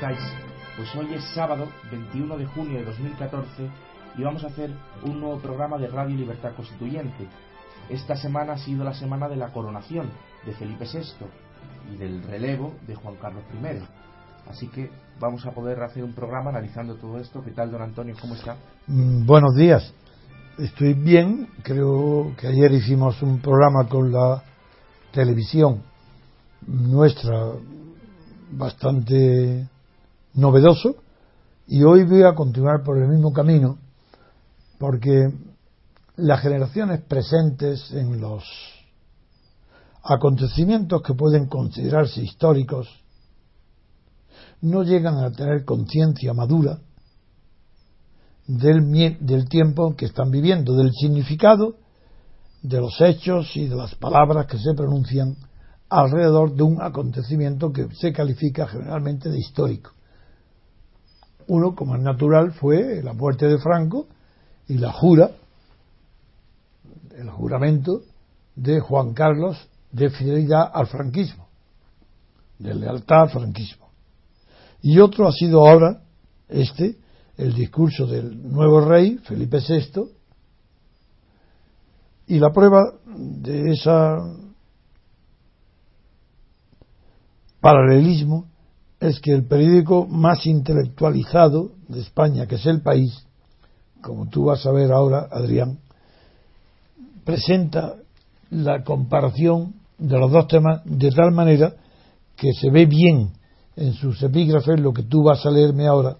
[0.00, 3.68] Pues hoy es sábado, 21 de junio de 2014,
[4.16, 4.70] y vamos a hacer
[5.02, 7.28] un nuevo programa de Radio Libertad Constituyente.
[7.90, 10.08] Esta semana ha sido la semana de la coronación
[10.46, 11.26] de Felipe VI
[11.92, 14.50] y del relevo de Juan Carlos I.
[14.50, 14.90] Así que
[15.20, 17.44] vamos a poder hacer un programa analizando todo esto.
[17.44, 18.16] ¿Qué tal, don Antonio?
[18.18, 18.56] ¿Cómo está?
[18.86, 19.92] Mm, buenos días.
[20.58, 21.46] Estoy bien.
[21.62, 24.42] Creo que ayer hicimos un programa con la
[25.12, 25.82] televisión
[26.66, 27.52] nuestra
[28.50, 29.68] bastante
[30.34, 30.96] novedoso
[31.66, 33.78] y hoy voy a continuar por el mismo camino
[34.78, 35.32] porque
[36.16, 38.44] las generaciones presentes en los
[40.02, 42.88] acontecimientos que pueden considerarse históricos
[44.62, 46.78] no llegan a tener conciencia madura
[48.46, 51.76] del, del tiempo que están viviendo, del significado
[52.62, 55.36] de los hechos y de las palabras que se pronuncian
[55.88, 59.92] alrededor de un acontecimiento que se califica generalmente de histórico.
[61.50, 64.06] Uno, como es natural, fue la muerte de Franco
[64.68, 65.32] y la jura,
[67.16, 68.02] el juramento
[68.54, 69.56] de Juan Carlos
[69.90, 71.48] de fidelidad al franquismo,
[72.56, 73.88] de lealtad al franquismo.
[74.80, 76.04] Y otro ha sido ahora,
[76.48, 76.96] este,
[77.36, 80.08] el discurso del nuevo rey, Felipe VI,
[82.28, 84.18] y la prueba de esa
[87.60, 88.46] paralelismo
[89.00, 93.26] es que el periódico más intelectualizado de España, que es El País,
[94.02, 95.78] como tú vas a ver ahora, Adrián,
[97.24, 97.96] presenta
[98.50, 101.74] la comparación de los dos temas de tal manera
[102.36, 103.32] que se ve bien
[103.76, 106.18] en sus epígrafes lo que tú vas a leerme ahora,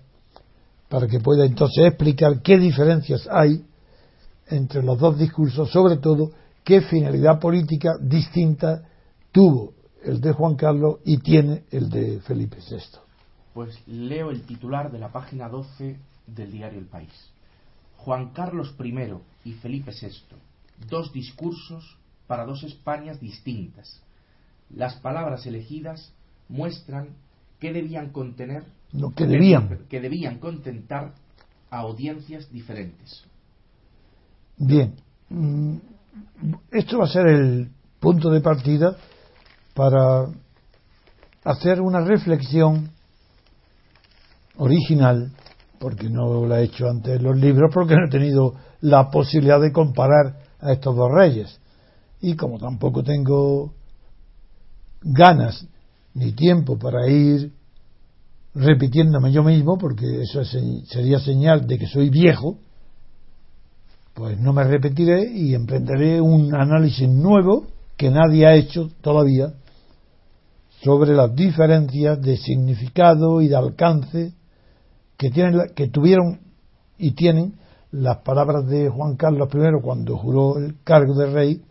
[0.89, 3.63] para que pueda entonces explicar qué diferencias hay
[4.49, 6.31] entre los dos discursos, sobre todo
[6.65, 8.83] qué finalidad política distinta
[9.33, 12.99] tuvo el de Juan Carlos y tiene el de Felipe VI.
[13.55, 15.97] Pues leo el titular de la página 12
[16.27, 17.31] del diario El País.
[17.99, 18.95] Juan Carlos I
[19.45, 20.37] y Felipe VI,
[20.89, 21.97] dos discursos
[22.27, 24.01] para dos Españas distintas.
[24.71, 26.13] Las palabras elegidas
[26.49, 27.09] muestran
[27.59, 31.13] que debían contener lo que debían que debían contentar
[31.71, 33.25] a audiencias diferentes.
[34.57, 34.95] Bien,
[35.29, 35.77] mm,
[36.71, 38.97] esto va a ser el punto de partida
[39.81, 40.27] para
[41.43, 42.91] hacer una reflexión
[44.59, 45.33] original,
[45.79, 48.53] porque no la he hecho antes en los libros, porque no he tenido
[48.83, 51.59] la posibilidad de comparar a estos dos reyes.
[52.21, 53.73] Y como tampoco tengo
[55.01, 55.67] ganas
[56.13, 57.51] ni tiempo para ir
[58.55, 62.59] repitiéndome yo mismo, porque eso sería señal de que soy viejo,
[64.13, 69.55] pues no me repetiré y emprenderé un análisis nuevo que nadie ha hecho todavía
[70.83, 74.33] sobre las diferencias de significado y de alcance
[75.17, 76.41] que, tienen, que tuvieron
[76.97, 77.55] y tienen
[77.93, 81.63] las palabras de Juan Carlos I cuando juró el cargo de rey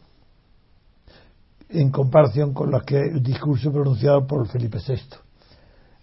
[1.69, 4.93] en comparación con las que el discurso pronunciado por Felipe VI.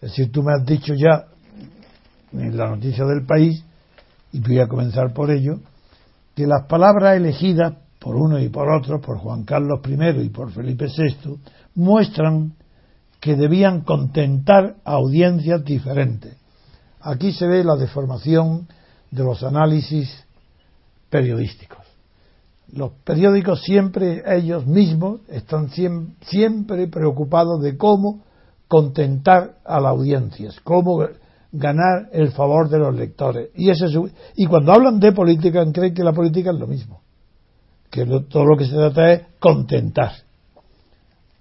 [0.01, 1.27] Es decir, tú me has dicho ya
[2.33, 3.65] en la noticia del país,
[4.33, 5.59] y voy a comenzar por ello,
[6.35, 10.53] que las palabras elegidas por uno y por otro, por Juan Carlos I y por
[10.53, 11.39] Felipe VI,
[11.75, 12.53] muestran
[13.21, 16.37] que debían contentar a audiencias diferentes.
[17.01, 18.69] Aquí se ve la deformación
[19.11, 20.25] de los análisis
[21.09, 21.79] periodísticos.
[22.73, 28.25] Los periódicos siempre, ellos mismos, están siempre preocupados de cómo
[28.67, 31.07] contentar a las audiencias, cómo
[31.53, 33.51] ganar el favor de los lectores.
[33.55, 33.87] Y, ese
[34.35, 37.01] y cuando hablan de política, creen que la política es lo mismo,
[37.89, 40.26] que todo lo que se trata es contentar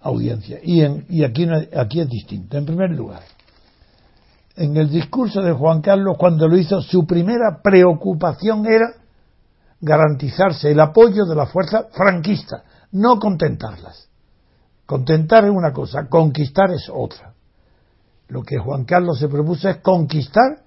[0.06, 0.60] audiencia.
[0.63, 2.57] Y, y aquí, aquí es distinto.
[2.57, 3.24] En primer lugar,
[4.56, 8.94] en el discurso de Juan Carlos, cuando lo hizo, su primera preocupación era
[9.81, 14.07] garantizarse el apoyo de la fuerza franquista, no contentarlas.
[14.86, 17.34] Contentar es una cosa, conquistar es otra.
[18.28, 20.63] Lo que Juan Carlos se propuso es conquistar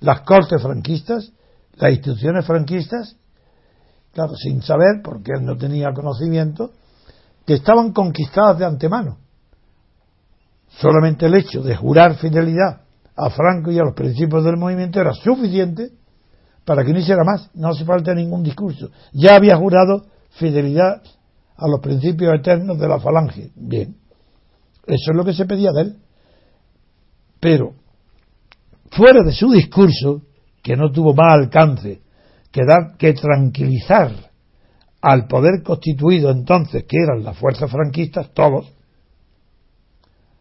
[0.00, 1.32] las cortes franquistas,
[1.76, 3.16] las instituciones franquistas,
[4.12, 6.72] claro, sin saber, porque él no tenía conocimiento,
[7.46, 9.18] que estaban conquistadas de antemano.
[10.68, 12.82] Solamente el hecho de jurar fidelidad
[13.16, 15.90] a Franco y a los principios del movimiento era suficiente
[16.64, 18.90] para que no hiciera más, no hace falta ningún discurso.
[19.12, 21.02] Ya había jurado fidelidad
[21.56, 23.50] a los principios eternos de la falange.
[23.54, 23.96] Bien,
[24.86, 25.96] eso es lo que se pedía de él.
[27.40, 27.74] Pero,
[28.90, 30.22] fuera de su discurso,
[30.62, 32.02] que no tuvo más alcance
[32.50, 34.12] que dar que tranquilizar
[35.02, 38.72] al poder constituido entonces, que eran las fuerzas franquistas, todos,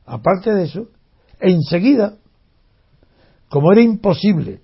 [0.06, 0.88] aparte de eso,
[1.40, 2.16] enseguida,
[3.50, 4.62] como era imposible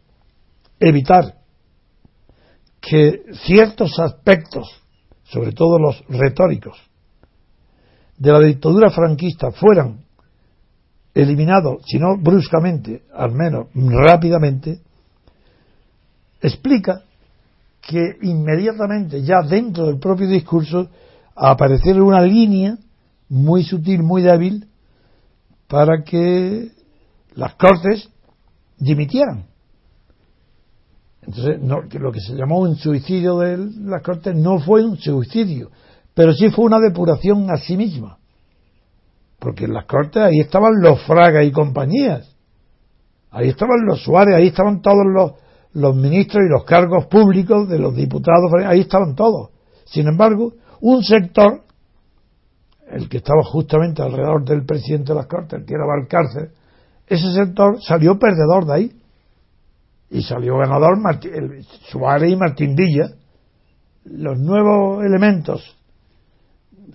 [0.80, 1.40] evitar
[2.80, 4.68] que ciertos aspectos,
[5.24, 6.78] sobre todo los retóricos,
[8.18, 10.06] de la dictadura franquista fueran
[11.16, 14.80] eliminados, si no bruscamente, al menos rápidamente,
[16.40, 17.02] explica
[17.88, 20.90] que inmediatamente, ya dentro del propio discurso,
[21.34, 22.78] apareciera una línea
[23.30, 24.68] muy sutil, muy débil,
[25.68, 26.70] para que
[27.34, 28.10] las cortes
[28.78, 29.46] dimitieran.
[31.22, 35.72] Entonces, lo que se llamó un suicidio de las cortes no fue un suicidio,
[36.14, 38.18] pero sí fue una depuración a sí misma.
[39.40, 42.36] Porque en las cortes ahí estaban los Fraga y compañías.
[43.32, 45.34] Ahí estaban los Suárez, ahí estaban todos los,
[45.74, 49.50] los ministros y los cargos públicos de los diputados, ahí estaban todos.
[49.86, 51.62] Sin embargo, un sector,
[52.90, 56.52] el que estaba justamente alrededor del presidente de las Cortes, el que era Valcárcel,
[57.08, 58.92] ese sector salió perdedor de ahí.
[60.10, 60.98] Y salió ganador
[61.90, 63.10] Suárez y Martín Villa.
[64.06, 65.78] Los nuevos elementos,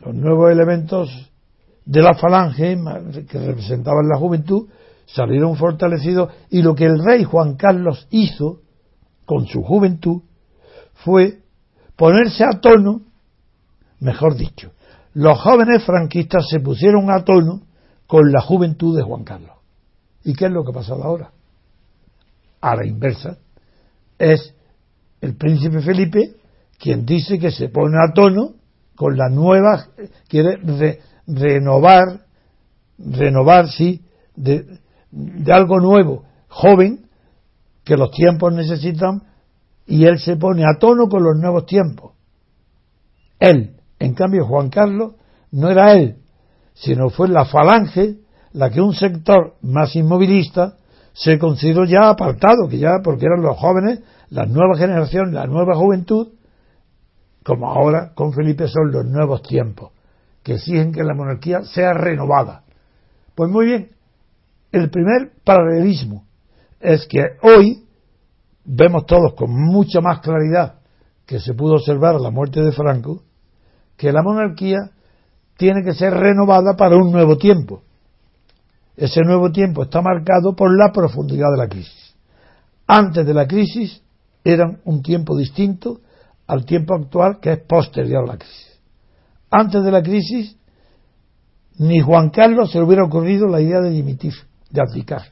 [0.04, 1.30] los nuevos elementos
[1.84, 2.78] de la falange
[3.28, 4.68] que representaban la juventud,
[5.06, 8.60] salieron fortalecidos y lo que el rey Juan Carlos hizo
[9.24, 10.22] con su juventud
[10.94, 11.40] fue
[11.96, 13.02] ponerse a tono,
[14.00, 14.72] mejor dicho,
[15.14, 17.62] los jóvenes franquistas se pusieron a tono
[18.06, 19.56] con la juventud de Juan Carlos.
[20.24, 21.32] ¿Y qué es lo que ha pasado ahora?
[22.60, 23.38] A la inversa,
[24.18, 24.54] es
[25.20, 26.36] el príncipe Felipe
[26.78, 28.54] quien dice que se pone a tono
[28.96, 29.86] con la nueva,
[30.28, 30.58] quiere
[31.26, 32.26] renovar,
[32.98, 34.02] renovar, sí,
[34.34, 34.80] de,
[35.12, 37.06] de algo nuevo, joven,
[37.84, 39.22] que los tiempos necesitan,
[39.86, 42.12] y él se pone a tono con los nuevos tiempos.
[43.38, 45.12] Él, en cambio, Juan Carlos,
[45.50, 46.16] no era él,
[46.74, 48.16] sino fue la falange
[48.52, 50.76] la que un sector más inmovilista
[51.12, 55.76] se consideró ya apartado, que ya porque eran los jóvenes, la nueva generación, la nueva
[55.76, 56.28] juventud,
[57.44, 59.92] como ahora con Felipe son los nuevos tiempos,
[60.42, 62.62] que exigen que la monarquía sea renovada.
[63.34, 63.90] Pues muy bien,
[64.72, 66.24] el primer paralelismo
[66.80, 67.84] es que hoy
[68.64, 70.80] vemos todos con mucha más claridad
[71.26, 73.22] que se pudo observar la muerte de Franco,
[73.96, 74.90] que la monarquía
[75.56, 77.82] tiene que ser renovada para un nuevo tiempo.
[78.96, 82.14] Ese nuevo tiempo está marcado por la profundidad de la crisis.
[82.86, 84.02] Antes de la crisis
[84.44, 86.00] eran un tiempo distinto
[86.46, 88.80] al tiempo actual que es posterior a la crisis.
[89.50, 90.56] Antes de la crisis
[91.78, 94.34] ni Juan Carlos se le hubiera ocurrido la idea de dimitir,
[94.72, 95.22] de abdicar,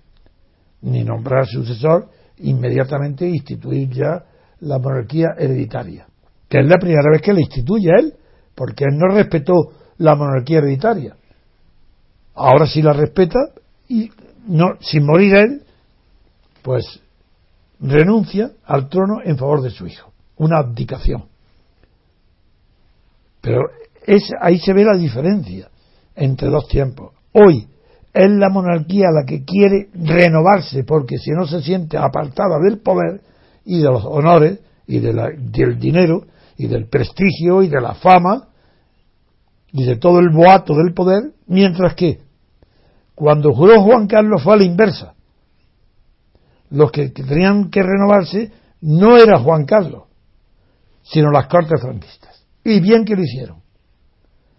[0.83, 4.25] ni nombrar sucesor inmediatamente instituir ya
[4.61, 6.07] la monarquía hereditaria,
[6.49, 8.15] que es la primera vez que la instituye él,
[8.55, 9.55] porque él no respetó
[9.99, 11.17] la monarquía hereditaria.
[12.35, 13.39] Ahora sí la respeta
[13.89, 14.11] y
[14.47, 15.63] no, sin morir él,
[16.63, 17.01] pues
[17.81, 20.13] renuncia al trono en favor de su hijo.
[20.37, 21.25] Una abdicación.
[23.41, 23.63] Pero
[24.07, 25.71] es, ahí se ve la diferencia
[26.15, 27.15] entre dos tiempos.
[27.33, 27.69] Hoy
[28.13, 33.21] es la monarquía la que quiere renovarse porque si no se siente apartada del poder
[33.65, 36.25] y de los honores y de del dinero
[36.57, 38.49] y del prestigio y de la fama
[39.73, 42.21] y de todo el boato del poder, mientras que
[43.15, 45.15] Cuando juró Juan Carlos fue a la inversa.
[46.71, 48.51] Los que, tenían que renovarse
[48.81, 50.05] no era Juan Carlos,
[51.03, 52.47] sino las cortes franquistas.
[52.65, 53.63] Y bien que lo hicieron.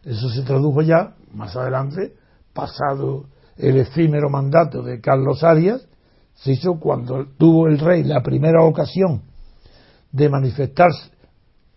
[0.03, 2.13] Eso se tradujo ya más adelante,
[2.53, 3.25] pasado
[3.61, 5.87] el efímero mandato de Carlos Arias,
[6.33, 9.21] se hizo cuando tuvo el rey la primera ocasión
[10.11, 11.11] de manifestarse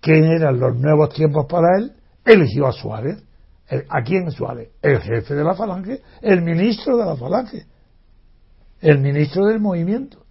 [0.01, 1.93] quién eran los nuevos tiempos para él,
[2.25, 3.23] eligió a Suárez.
[3.89, 4.71] ¿A quién Suárez?
[4.83, 7.67] El jefe de la falange, el ministro de la falange,
[8.81, 10.25] el ministro del movimiento,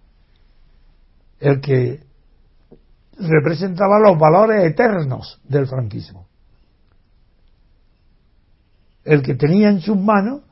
[1.40, 2.00] el que
[3.18, 6.28] representaba los valores eternos del franquismo,
[9.04, 10.42] el que tenía en sus manos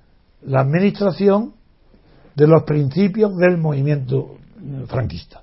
[0.44, 1.54] la administración
[2.34, 4.38] de los principios del movimiento
[4.88, 5.42] franquista.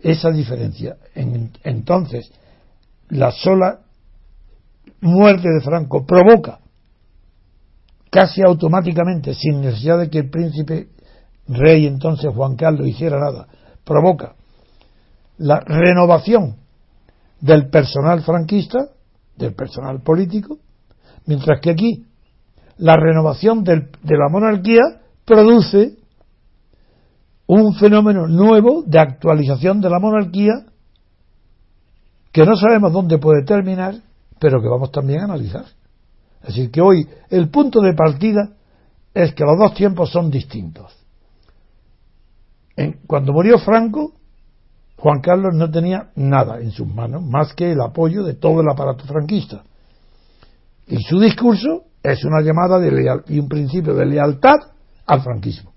[0.00, 0.96] Esa diferencia.
[1.14, 2.30] entonces,
[3.08, 3.80] la sola
[5.00, 6.60] muerte de Franco provoca
[8.10, 10.88] casi automáticamente, sin necesidad de que el príncipe
[11.48, 13.48] rey entonces Juan Carlos hiciera nada,
[13.84, 14.34] provoca
[15.38, 16.56] la renovación
[17.40, 18.90] del personal franquista,
[19.36, 20.58] del personal político,
[21.26, 22.06] mientras que aquí
[22.78, 24.82] la renovación de la monarquía
[25.24, 25.96] produce
[27.46, 30.52] un fenómeno nuevo de actualización de la monarquía
[32.32, 33.94] que no sabemos dónde puede terminar,
[34.40, 35.66] pero que vamos también a analizar.
[36.44, 38.50] Decir, que hoy el punto de partida
[39.14, 40.92] es que los dos tiempos son distintos.
[43.06, 44.14] cuando murió Franco,
[44.96, 48.68] Juan Carlos no tenía nada en sus manos más que el apoyo de todo el
[48.68, 49.62] aparato franquista.
[50.88, 54.56] Y su discurso es una llamada de leal, y un principio de lealtad
[55.06, 55.72] al franquismo.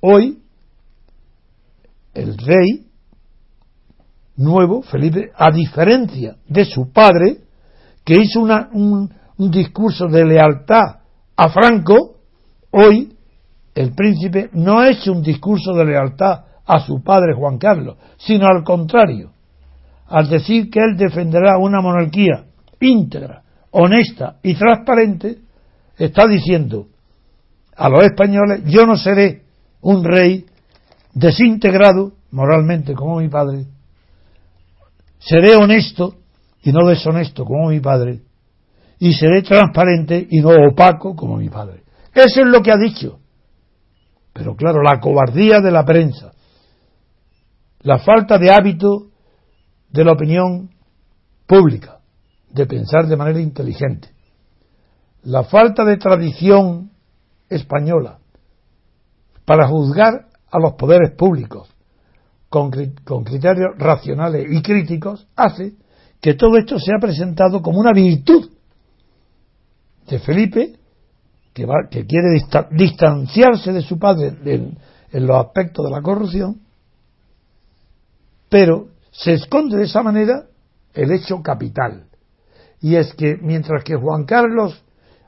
[0.00, 0.42] Hoy,
[2.12, 2.88] el rey
[4.36, 7.38] nuevo, Felipe, a diferencia de su padre,
[8.04, 10.98] que hizo un, discurso de lealtad
[11.36, 12.16] a Franco,
[12.70, 13.16] hoy
[13.74, 18.46] el príncipe no ha hecho un discurso de lealtad a su padre Juan Carlos, sino
[18.46, 19.30] al contrario,
[20.08, 22.46] al decir que él defenderá una monarquía
[22.80, 23.43] íntegra,
[23.74, 25.38] honesta y transparente,
[25.98, 26.86] está diciendo
[27.76, 29.42] a los españoles, yo no seré
[29.80, 30.46] un rey
[31.12, 33.66] desintegrado moralmente como mi padre,
[35.18, 36.14] seré honesto
[36.62, 38.20] y no deshonesto como mi padre,
[39.00, 41.82] y seré transparente y no opaco como mi padre.
[42.14, 43.18] Eso es lo que ha dicho.
[44.32, 46.32] Pero claro, la cobardía de la prensa,
[47.80, 49.08] la falta de hábito
[49.90, 50.70] de la opinión
[51.46, 51.93] pública,
[52.54, 54.08] de pensar de manera inteligente,
[55.24, 56.90] la falta de tradición
[57.48, 58.18] española
[59.44, 61.68] para juzgar a los poderes públicos
[62.48, 65.74] con, criterios racionales y críticos hace
[66.20, 68.48] que todo esto sea presentado como una virtud
[70.06, 70.76] de Felipe,
[71.52, 72.28] que, que quiere
[72.70, 76.60] distanciarse de su padre en los aspectos de la corrupción,
[78.48, 80.46] pero se esconde de esa manera
[80.92, 82.06] el hecho capital.
[82.84, 84.84] Y es que mientras que Juan Carlos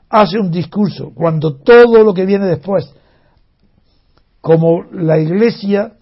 [0.09, 2.87] hace un discurso cuando todo lo que viene después,
[4.41, 5.93] como la iglesia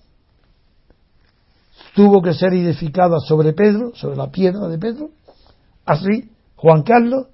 [1.95, 5.11] tuvo que ser edificada sobre Pedro, sobre la piedra de Pedro,
[5.85, 7.27] así Juan Carlos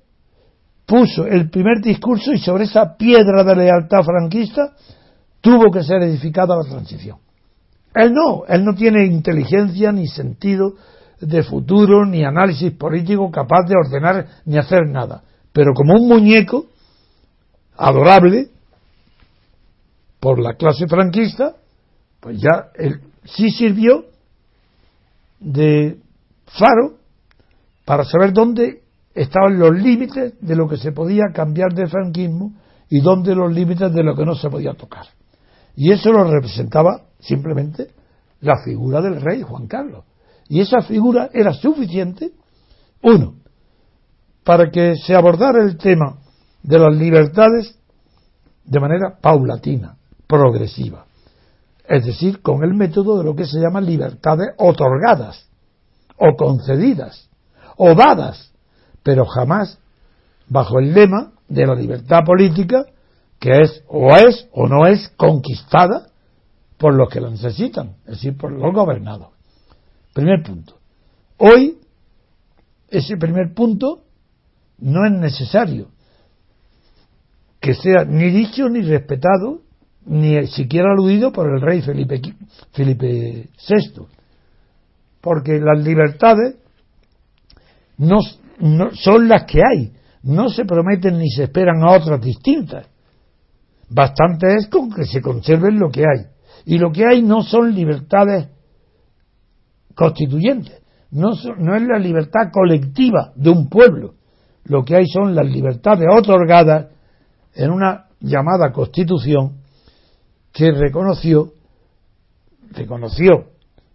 [0.85, 4.75] puso el primer discurso y sobre esa piedra de lealtad franquista
[5.41, 7.17] tuvo que ser edificada la transición.
[7.95, 10.75] Él no, él no tiene inteligencia ni sentido
[11.21, 15.23] de futuro ni análisis político capaz de ordenar ni hacer nada
[15.53, 16.67] pero como un muñeco
[17.77, 18.49] adorable
[20.19, 21.55] por la clase franquista,
[22.19, 24.05] pues ya él sí sirvió
[25.39, 25.97] de
[26.45, 26.97] faro
[27.85, 32.53] para saber dónde estaban los límites de lo que se podía cambiar del franquismo
[32.89, 35.07] y dónde los límites de lo que no se podía tocar.
[35.75, 37.91] Y eso lo representaba simplemente
[38.41, 40.05] la figura del rey Juan Carlos.
[40.51, 42.34] Y esa figura era suficiente,
[43.01, 43.36] uno,
[44.43, 46.17] para que se abordara el tema
[46.62, 47.79] de las libertades
[48.65, 49.96] de manera paulatina,
[50.27, 51.05] progresiva.
[51.88, 55.48] Es decir, con el método de lo que se llama libertades otorgadas,
[56.17, 57.29] o concedidas,
[57.77, 58.51] o dadas,
[59.03, 59.79] pero jamás
[60.50, 62.88] bajo el lema de la libertad política,
[63.39, 66.10] que es o es o no es conquistada
[66.77, 69.29] por los que la necesitan, es decir, por los gobernados.
[70.13, 70.77] Primer punto.
[71.37, 71.77] Hoy,
[72.89, 74.03] ese primer punto
[74.79, 75.89] no es necesario
[77.59, 79.61] que sea ni dicho ni respetado
[80.05, 82.19] ni siquiera aludido por el rey Felipe,
[82.71, 84.01] Felipe VI,
[85.21, 86.55] porque las libertades
[87.97, 88.17] no,
[88.93, 92.87] son las que hay, no se prometen ni se esperan a otras distintas.
[93.89, 96.25] Bastante es con que se conserven lo que hay.
[96.65, 98.47] Y lo que hay no son libertades
[99.95, 100.81] constituyentes,
[101.12, 104.15] no, no es la libertad colectiva de un pueblo.
[104.63, 106.88] Lo que hay son las libertades otorgadas
[107.53, 109.62] en una llamada constitución
[110.53, 111.53] que reconoció,
[112.71, 113.51] reconoció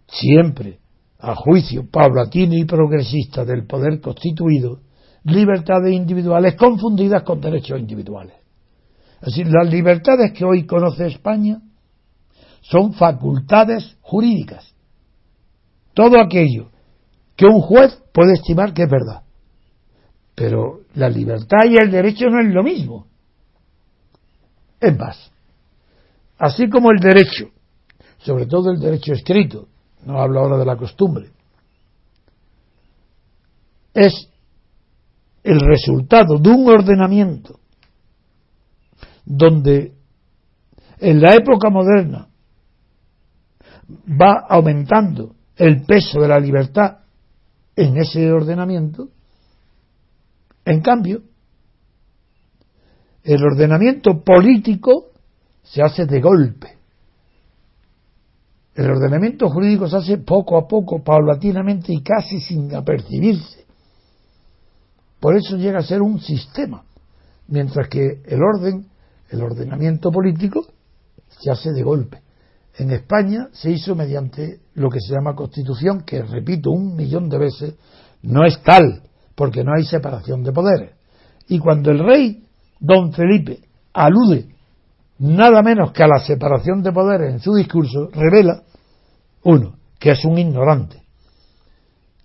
[0.07, 0.79] siempre
[1.19, 4.81] a juicio paulatino y progresista del poder constituido,
[5.23, 8.35] libertades individuales confundidas con derechos individuales.
[9.21, 11.59] Es decir, las libertades que hoy conoce España
[12.61, 14.73] son facultades jurídicas.
[15.97, 16.69] Todo aquello
[17.35, 19.23] que un juez puede estimar que es verdad.
[20.35, 23.07] Pero la libertad y el derecho no es lo mismo.
[24.79, 25.31] Es más,
[26.37, 27.49] así como el derecho,
[28.19, 29.69] sobre todo el derecho escrito,
[30.05, 31.31] no hablo ahora de la costumbre,
[33.95, 34.29] es
[35.43, 37.59] el resultado de un ordenamiento
[39.25, 39.93] donde
[40.99, 42.27] en la época moderna
[44.07, 46.99] va aumentando el peso de la libertad
[47.75, 49.09] en ese ordenamiento,
[50.65, 51.21] en cambio,
[53.23, 55.07] el ordenamiento político
[55.63, 56.77] se hace de golpe.
[58.75, 63.65] El ordenamiento jurídico se hace poco a poco, paulatinamente y casi sin apercibirse.
[65.19, 66.83] Por eso llega a ser un sistema,
[67.47, 68.87] mientras que el orden,
[69.29, 70.67] el ordenamiento político,
[71.27, 72.21] se hace de golpe.
[72.77, 77.37] En España se hizo mediante lo que se llama constitución, que repito un millón de
[77.39, 77.75] veces,
[78.21, 79.03] no es tal,
[79.35, 80.91] porque no hay separación de poderes.
[81.47, 82.43] Y cuando el rey,
[82.79, 83.61] don Felipe,
[83.93, 84.49] alude
[85.19, 88.63] nada menos que a la separación de poderes en su discurso, revela,
[89.43, 91.01] uno, que es un ignorante,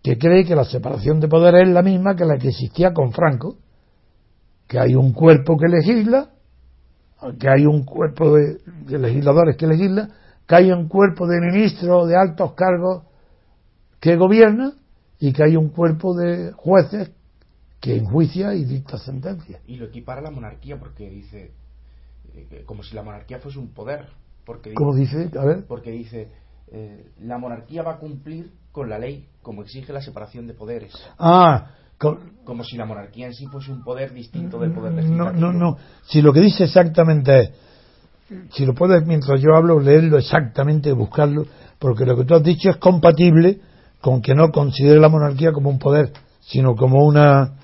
[0.03, 3.13] que cree que la separación de poderes es la misma que la que existía con
[3.13, 3.57] Franco,
[4.67, 6.31] que hay un cuerpo que legisla,
[7.39, 8.59] que hay un cuerpo de,
[8.99, 10.09] legisladores que legisla,
[10.47, 13.05] que hay un cuerpo de ministros de altos cargos
[14.01, 14.73] que gobierna
[15.19, 17.13] y que hay un cuerpo de jueces
[17.81, 19.61] que enjuicia y dicta sentencias.
[19.67, 21.53] Y lo equipara a la monarquía porque dice,
[22.35, 24.09] eh, como si la monarquía fuese un poder.
[24.45, 25.31] Porque ¿Cómo dice?
[25.39, 25.65] A ver.
[25.67, 26.29] Porque dice,
[26.69, 30.93] eh, la monarquía va a cumplir con la ley como exige la separación de poderes.
[31.19, 31.71] Ah,
[32.45, 35.33] como si la monarquía en sí fuese un poder distinto del poder legislativo.
[35.33, 35.77] No, no, no.
[36.03, 37.51] Si lo que dice exactamente es,
[38.51, 41.47] si lo puedes mientras yo hablo leerlo exactamente, buscarlo,
[41.79, 43.61] porque lo que tú has dicho es compatible
[44.01, 47.55] con que no considere la monarquía como un poder, sino como una,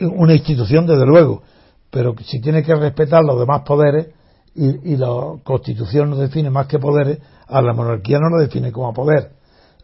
[0.00, 1.42] una institución, desde luego.
[1.90, 4.08] Pero si tiene que respetar los demás poderes
[4.54, 5.08] y, la
[5.42, 9.32] Constitución no define más que poderes, a la monarquía no lo define como poder.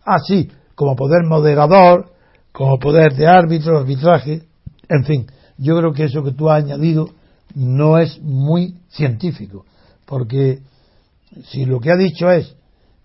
[0.05, 2.13] Ah, sí, como poder moderador,
[2.53, 4.43] como poder de árbitro, arbitraje,
[4.89, 5.27] en fin.
[5.59, 7.09] Yo creo que eso que tú has añadido
[7.55, 9.65] no es muy científico,
[10.11, 10.59] porque
[11.45, 12.57] si lo que ha dicho es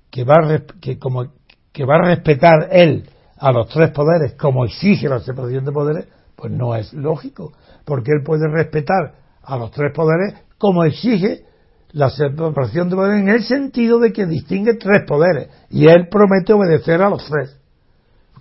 [0.10, 1.28] que va a, que como,
[1.72, 6.08] que va a respetar él a los tres poderes como exige la separación de poderes,
[6.36, 7.54] pues no es lógico,
[7.86, 9.14] porque él puede respetar
[9.44, 11.46] a los tres poderes como exige
[11.92, 16.54] la separación de poderes en el sentido de que distingue tres poderes y él promete
[16.54, 17.56] obedecer a los tres,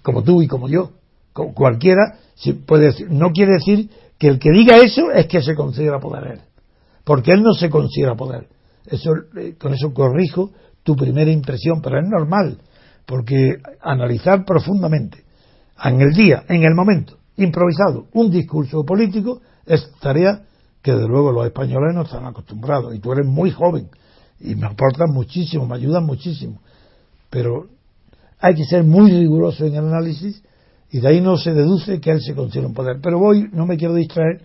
[0.03, 0.93] como tú y como yo.
[1.35, 2.17] Cualquiera
[2.67, 6.33] puede decir, no quiere decir que el que diga eso es que se considera poder
[6.33, 6.41] él,
[7.05, 8.54] porque él no se considera poder.
[8.87, 12.59] Eso, eh, con eso corrijo tu primera impresión, pero es normal,
[13.07, 15.25] porque analizar profundamente
[15.83, 20.43] en el día, en el momento, improvisado, un discurso político es tarea
[20.83, 22.95] que de luego los españoles no están acostumbrados.
[22.95, 23.89] Y tú eres muy joven
[24.39, 26.61] y me aportas muchísimo, me ayudas muchísimo.
[27.31, 27.69] Pero
[28.39, 30.43] hay que ser muy riguroso en el análisis
[30.91, 32.99] y de ahí no se deduce que él se considera un poder.
[33.03, 34.43] Pero voy, no me quiero distraer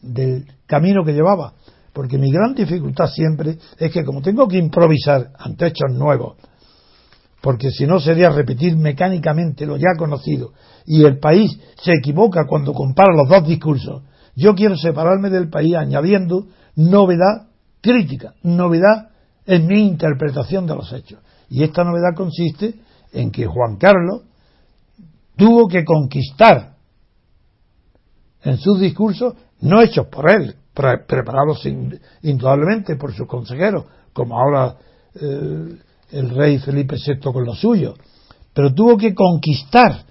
[0.00, 1.52] del camino que llevaba,
[1.92, 6.36] porque mi gran dificultad siempre es que como tengo que improvisar ante hechos nuevos,
[7.40, 10.52] porque si no sería repetir mecánicamente lo ya conocido,
[10.86, 14.02] y el país se equivoca cuando compara los dos discursos,
[14.34, 17.48] yo quiero separarme del país añadiendo novedad
[17.80, 19.10] crítica, novedad
[19.44, 21.20] en mi interpretación de los hechos.
[21.50, 22.76] Y esta novedad consiste
[23.12, 24.22] en que Juan Carlos
[25.36, 26.76] tuvo que conquistar
[28.42, 31.66] en sus discursos, no hechos por él, preparados
[32.22, 34.76] indudablemente por sus consejeros, como ahora
[35.14, 35.76] eh,
[36.12, 37.94] el rey Felipe VI con lo suyo,
[38.54, 40.04] pero tuvo que conquistar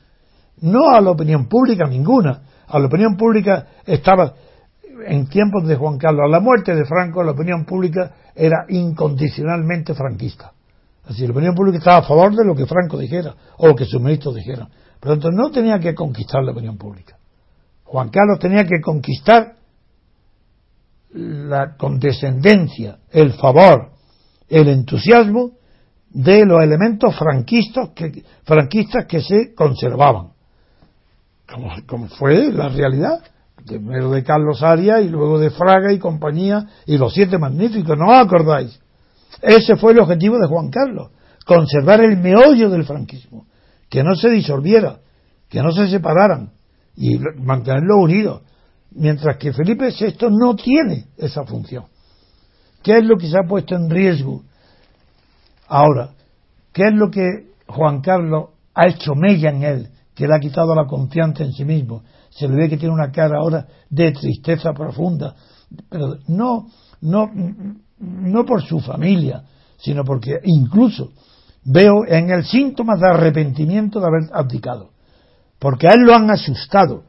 [0.61, 4.33] no a la opinión pública ninguna, a la opinión pública estaba
[5.05, 9.93] en tiempos de Juan Carlos, a la muerte de Franco, la opinión pública era incondicionalmente
[9.95, 10.53] franquista.
[11.05, 13.85] Así, la opinión pública estaba a favor de lo que Franco dijera o lo que
[13.85, 14.69] sus ministros dijeran.
[14.99, 17.17] Por lo tanto, no tenía que conquistar la opinión pública.
[17.83, 19.55] Juan Carlos tenía que conquistar
[21.13, 23.91] la condescendencia, el favor,
[24.47, 25.51] el entusiasmo
[26.09, 30.29] de los elementos franquistas que, franquistas que se conservaban,
[31.51, 33.21] como, como fue la realidad,
[33.65, 38.09] primero de Carlos Arias y luego de Fraga y compañía y los siete magníficos, ¿no
[38.09, 38.79] os acordáis?
[39.41, 41.11] Ese fue el objetivo de Juan Carlos,
[41.45, 43.45] conservar el meollo del franquismo,
[43.89, 44.99] que no se disolviera,
[45.49, 46.51] que no se separaran
[46.95, 48.41] y mantenerlo unidos,
[48.91, 51.85] mientras que Felipe VI no tiene esa función.
[52.83, 54.43] ¿Qué es lo que se ha puesto en riesgo
[55.67, 56.11] ahora?
[56.73, 60.73] ¿Qué es lo que Juan Carlos ha hecho mella en él, que le ha quitado
[60.73, 62.03] la confianza en sí mismo?
[62.29, 65.35] Se le ve que tiene una cara ahora de tristeza profunda,
[65.89, 66.67] pero no,
[67.01, 67.29] no,
[67.99, 69.43] no por su familia,
[69.77, 71.11] sino porque incluso
[71.63, 74.91] veo en el síntoma de arrepentimiento de haber abdicado.
[75.59, 77.03] Porque a él lo han asustado,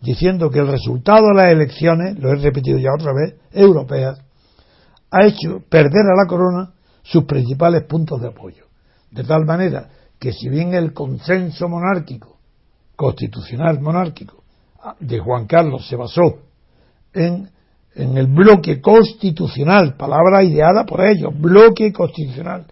[0.00, 4.20] diciendo que el resultado de las elecciones, lo he repetido ya otra vez, europeas,
[5.10, 8.66] ha hecho perder a la corona sus principales puntos de apoyo.
[9.10, 12.38] De tal manera que si bien el consenso monárquico,
[12.96, 14.44] constitucional monárquico,
[15.00, 16.38] de Juan Carlos se basó
[17.12, 17.50] en
[17.94, 22.66] en el bloque constitucional, palabra ideada por ellos, bloque constitucional,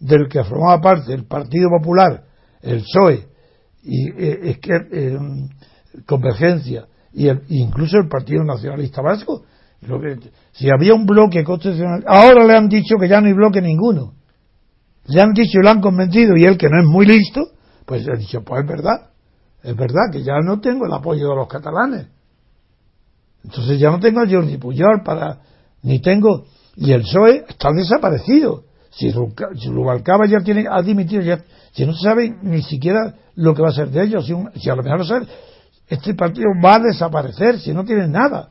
[0.00, 2.24] del que formaba parte el Partido Popular,
[2.62, 3.26] el PSOE,
[3.82, 5.18] y eh, que, eh,
[6.06, 9.44] Convergencia, y incluso el Partido Nacionalista Vasco.
[10.52, 14.14] Si había un bloque constitucional, ahora le han dicho que ya no hay bloque ninguno.
[15.06, 17.48] Le han dicho y lo han convencido, y él que no es muy listo,
[17.84, 19.10] pues ha dicho, pues es verdad,
[19.62, 22.06] es verdad que ya no tengo el apoyo de los catalanes
[23.44, 25.38] entonces ya no tengo a Jordi Puyol para,
[25.82, 26.44] ni tengo,
[26.76, 28.64] y el PSOE está desaparecido.
[28.90, 33.62] Si Rubalcaba ya tiene, ha dimitido, ya, si no se sabe ni siquiera lo que
[33.62, 35.26] va a ser de ellos, si, a lo mejor no sabe,
[35.92, 38.48] este partido va a desaparecer si no tiene nada.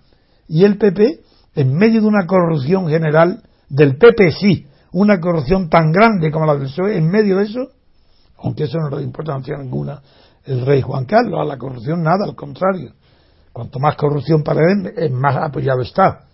[0.48, 1.22] Y el PP,
[1.56, 6.54] en medio de una corrupción general, del PP sí, una corrupción tan grande como la
[6.54, 7.70] del PSOE, en medio de eso,
[8.38, 10.02] aunque eso no le da importancia ninguna,
[10.46, 12.94] el rey Juan Carlos, a la corrupción nada, al contrario.
[13.52, 16.26] Cuanto más corrupción para él, más apoyado está.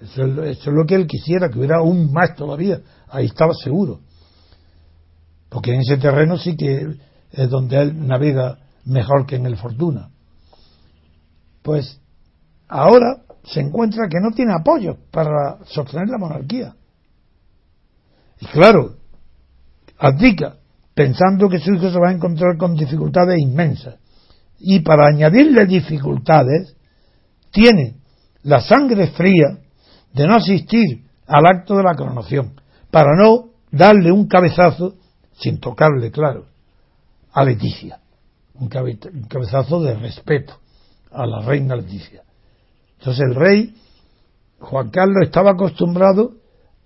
[0.00, 2.80] Eso es, lo que él quisiera, que hubiera aún más todavía.
[3.08, 4.00] Ahí estaba seguro.
[5.48, 6.96] Porque en ese terreno sí que
[7.30, 10.10] es donde él navega mejor que en el Fortuna.
[11.68, 12.00] Pues
[12.66, 16.74] ahora se encuentra que no tiene apoyo para sostener la monarquía.
[18.40, 18.94] Y claro,
[19.98, 20.56] abdica,
[20.94, 23.96] pensando que su hijo se va a encontrar con dificultades inmensas.
[24.58, 26.74] Y para añadirle dificultades,
[27.50, 27.96] tiene
[28.44, 29.58] la sangre fría
[30.14, 32.58] de no asistir al acto de la coronación,
[32.90, 34.94] para no darle un cabezazo,
[35.38, 36.46] sin tocarle, claro,
[37.30, 38.00] a Leticia,
[38.54, 40.60] un, cabezazo de respeto
[41.10, 42.22] a la reina Leticia.
[42.98, 43.74] Entonces el rey
[44.60, 46.32] Juan Carlos estaba acostumbrado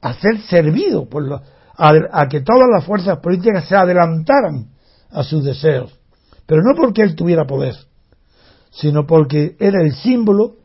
[0.00, 1.24] a ser servido por
[1.74, 4.68] a que todas las fuerzas políticas se adelantaran
[5.10, 5.98] a sus deseos
[6.46, 7.74] pero no porque él tuviera poder,
[8.70, 10.56] sino porque era el símbolo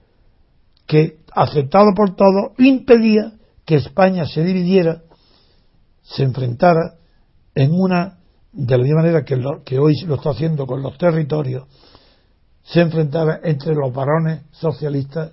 [0.85, 3.33] que, aceptado por todos, impedía
[3.65, 5.03] que España se dividiera,
[6.01, 6.95] se enfrentara
[7.53, 8.17] en una,
[8.51, 11.67] de la misma manera que, que hoy lo está haciendo con los territorios,
[12.67, 15.31] se enfrentara entre los varones socialistas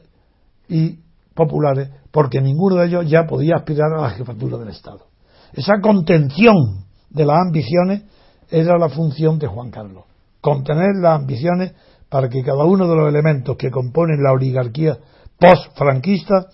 [0.68, 0.98] y
[1.34, 5.06] populares, porque ninguno de ellos ya podía aspirar a la jefatura del Estado.
[5.52, 8.02] Esa contención de las ambiciones
[8.50, 10.04] era la función de Juan Carlos
[10.44, 11.72] contener las ambiciones
[12.10, 14.98] para que cada uno de los elementos que componen la oligarquía
[15.38, 16.48] post-franquista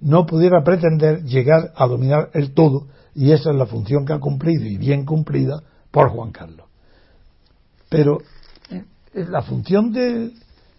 [0.00, 4.18] no pudiera pretender llegar a dominar el todo, y esa es la función que ha
[4.18, 5.62] cumplido y bien cumplida
[5.92, 6.66] por Juan Carlos.
[7.88, 8.18] Pero
[9.14, 10.32] la función de,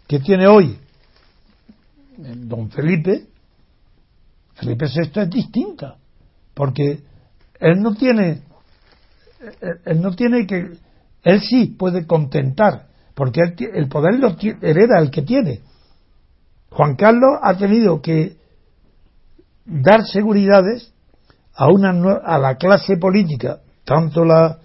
[0.07, 0.77] que tiene hoy
[2.17, 3.27] don Felipe,
[4.55, 5.95] Felipe VI es distinta,
[6.53, 6.99] porque
[7.59, 8.41] él no tiene,
[9.85, 10.77] él no tiene que
[11.23, 13.41] él sí puede contentar, porque
[13.73, 15.61] el poder lo hereda el que tiene.
[16.69, 18.37] Juan Carlos ha tenido que
[19.65, 20.93] dar seguridades
[21.53, 21.91] a, una,
[22.23, 24.59] a la clase política, tanto la,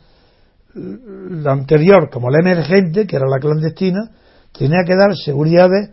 [0.74, 4.10] la anterior como la emergente, que era la clandestina,
[4.52, 5.90] tenía que dar seguridades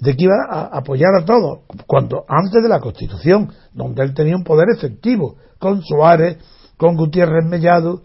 [0.00, 4.36] de que iba a apoyar a todos, cuando antes de la Constitución, donde él tenía
[4.36, 6.38] un poder efectivo, con Suárez,
[6.76, 8.02] con Gutiérrez Mellado,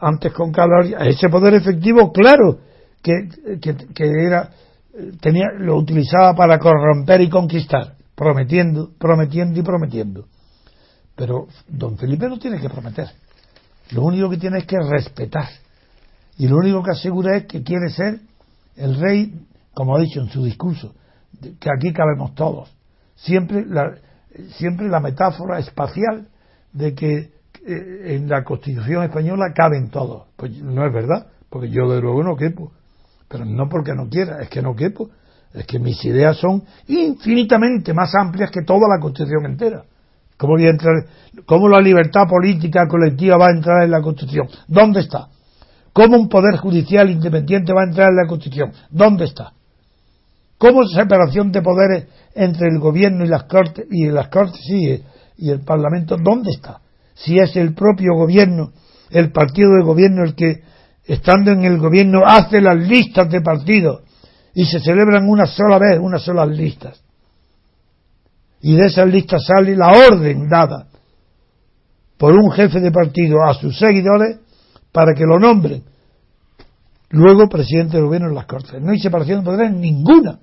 [0.00, 2.58] antes con a ese poder efectivo, claro,
[3.02, 3.28] que,
[3.98, 4.50] era,
[5.20, 10.26] tenía, lo utilizaba para corromper y conquistar, prometiendo, prometiendo y prometiendo.
[11.16, 13.08] Pero don Felipe no tiene que prometer.
[13.90, 15.48] Lo único que tiene es que respetar.
[16.38, 18.20] Y lo único que asegura es que quiere ser
[18.76, 20.94] el rey, como ha dicho en su discurso,
[21.40, 22.74] que aquí cabemos todos.
[23.16, 23.64] Siempre
[24.56, 26.28] siempre la metáfora espacial
[26.72, 27.16] de que
[27.66, 30.28] eh, en la Constitución española caben todos.
[30.36, 32.72] Pues no es verdad, porque yo de luego no quepo.
[33.28, 35.10] Pero no porque no quiera, es que no quepo.
[35.54, 39.84] Es que mis ideas son infinitamente más amplias que toda la Constitución entera.
[40.42, 41.06] ¿Cómo, a entrar,
[41.46, 44.48] ¿Cómo la libertad política colectiva va a entrar en la Constitución?
[44.66, 45.28] ¿Dónde está?
[45.92, 48.72] ¿Cómo un poder judicial independiente va a entrar en la Constitución?
[48.90, 49.52] ¿Dónde está?
[50.58, 55.00] ¿Cómo separación de poderes entre el gobierno y las cortes y las cortes sí,
[55.38, 56.80] y el parlamento dónde está?
[57.14, 58.72] Si es el propio gobierno,
[59.10, 60.60] el partido de gobierno el que
[61.06, 64.02] estando en el gobierno hace las listas de partidos
[64.54, 67.00] y se celebran una sola vez, unas solas listas.
[68.62, 70.86] Y de esas listas sale la orden dada
[72.16, 74.38] por un jefe de partido a sus seguidores
[74.92, 75.82] para que lo nombren.
[77.10, 78.80] Luego presidente del gobierno en las Cortes.
[78.80, 80.38] No hay separación de poderes ninguna.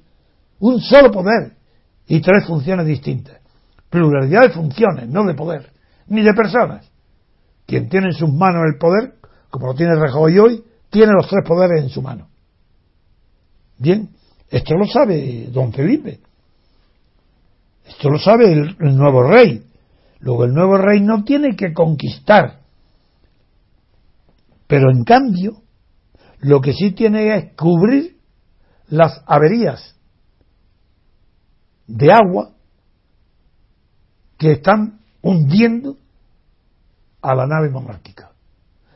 [0.59, 1.53] Un solo poder
[2.07, 3.37] y tres funciones distintas.
[3.89, 5.71] Pluralidad de funciones, no de poder,
[6.07, 6.91] ni de personas.
[7.65, 9.13] Quien tiene en sus manos el poder,
[9.49, 12.27] como lo tiene Rajoy hoy, tiene los tres poderes en su mano.
[13.77, 14.09] Bien,
[14.49, 16.19] esto lo sabe don Felipe.
[17.89, 19.65] Esto lo sabe el, el nuevo rey.
[20.19, 22.59] Luego el nuevo rey no tiene que conquistar.
[24.67, 25.63] Pero en cambio,
[26.39, 28.17] lo que sí tiene es cubrir
[28.87, 29.95] las averías
[31.87, 32.51] de agua
[34.37, 35.97] que están hundiendo
[37.21, 38.31] a la nave monárquica.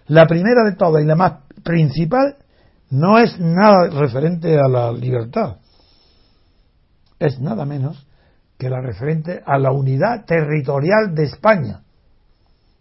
[0.08, 2.38] La primera de todas y la más principal
[2.92, 5.58] no es nada referente a la libertad,
[7.20, 8.06] es nada menos
[8.58, 11.82] que la referente a la unidad territorial de España.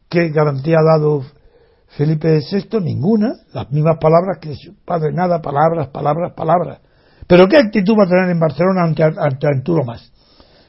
[0.08, 1.22] ¿Qué garantía ha dado
[1.96, 2.80] Felipe VI?
[2.80, 6.80] Ninguna, las mismas palabras que su padre, nada, palabras, palabras, palabras.
[7.26, 10.12] Pero ¿qué actitud va a tener en Barcelona ante, ante Arturo Más?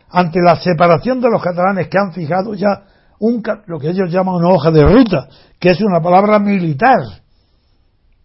[0.09, 2.83] Ante la separación de los catalanes que han fijado ya
[3.19, 5.27] un, lo que ellos llaman una hoja de ruta,
[5.59, 7.01] que es una palabra militar.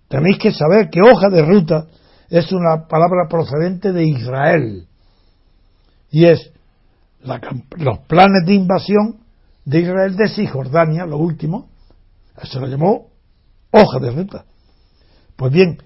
[0.09, 1.87] Tenéis que saber que hoja de ruta
[2.31, 4.87] es una palabra procedente de Israel.
[6.11, 6.53] Y es
[7.23, 9.21] los planes de invasión
[9.65, 11.69] de Israel de Cisjordania, lo último,
[12.43, 13.09] se lo llamó
[13.71, 14.45] hoja de ruta.
[15.37, 15.79] Pues bien,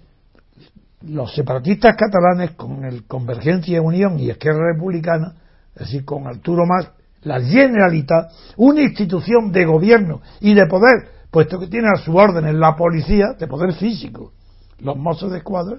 [1.03, 5.35] los separatistas catalanes con el Convergencia Unión y Esquerra Republicana,
[5.75, 6.91] es decir, con Arturo Más,
[7.23, 12.61] la Generalitat, una institución de gobierno y de poder, puesto que tiene a su orden
[12.61, 14.33] la policía, de poder físico,
[14.79, 15.79] los mozos de escuadra,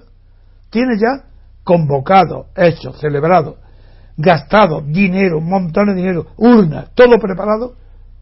[0.70, 1.24] tiene ya
[1.62, 3.58] convocado, hecho, celebrado,
[4.16, 7.74] gastado dinero, montones de dinero, urnas, todo preparado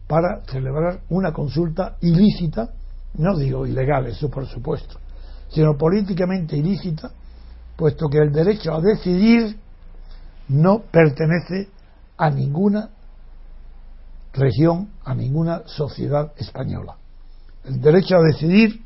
[0.07, 2.69] para celebrar una consulta ilícita,
[3.15, 4.99] no digo ilegal, eso por supuesto,
[5.49, 7.11] sino políticamente ilícita,
[7.75, 9.57] puesto que el derecho a decidir
[10.49, 11.69] no pertenece
[12.17, 12.89] a ninguna
[14.33, 16.95] región, a ninguna sociedad española.
[17.65, 18.81] El derecho a decidir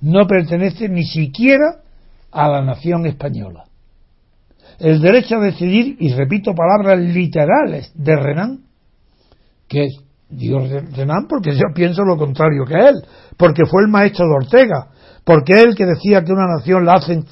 [0.00, 1.80] no pertenece ni siquiera
[2.30, 3.64] a la nación española.
[4.78, 8.60] El derecho a decidir, y repito palabras literales de Renan,
[9.68, 12.94] que es, digo Renan porque yo pienso lo contrario que él,
[13.36, 14.88] porque fue el maestro de Ortega,
[15.24, 17.24] porque él que decía que una nación la hacen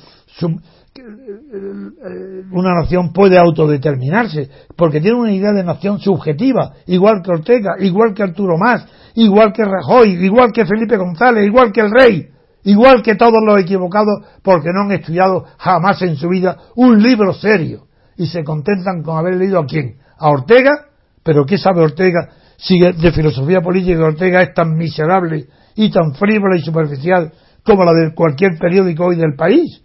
[2.50, 8.14] una nación puede autodeterminarse, porque tiene una idea de nación subjetiva, igual que Ortega, igual
[8.14, 12.28] que Arturo Más, igual que Rajoy, igual que Felipe González, igual que el rey,
[12.64, 17.32] igual que todos los equivocados, porque no han estudiado jamás en su vida un libro
[17.32, 20.70] serio y se contentan con haber leído a quién, a Ortega,
[21.22, 26.56] pero ¿qué sabe Ortega si de filosofía política Ortega es tan miserable y tan frívola
[26.56, 27.32] y superficial
[27.64, 29.82] como la de cualquier periódico hoy del país.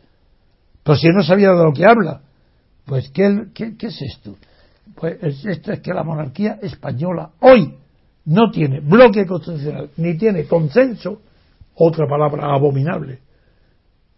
[0.84, 2.22] Pues si no sabía de lo que habla,
[2.86, 4.36] pues ¿qué, qué, es esto?
[4.96, 7.76] Pues esto es que la monarquía española hoy
[8.26, 11.22] no tiene bloque constitucional ni tiene consenso,
[11.78, 13.20] otra palabra abominable,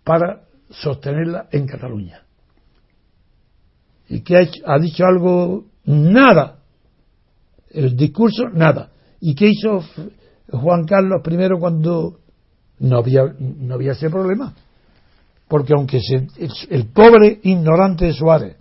[0.04, 2.24] para sostenerla en Cataluña.
[4.08, 5.66] ¿Y que ha, dicho algo?
[5.86, 6.60] Nada.
[7.70, 8.90] El discurso, nada.
[9.20, 9.84] ¿Y qué hizo
[10.52, 12.20] Juan Carlos I cuando
[12.80, 14.54] no había, no había ese problema.
[15.48, 16.00] Porque aunque
[16.70, 18.58] el, pobre ignorante de Suárez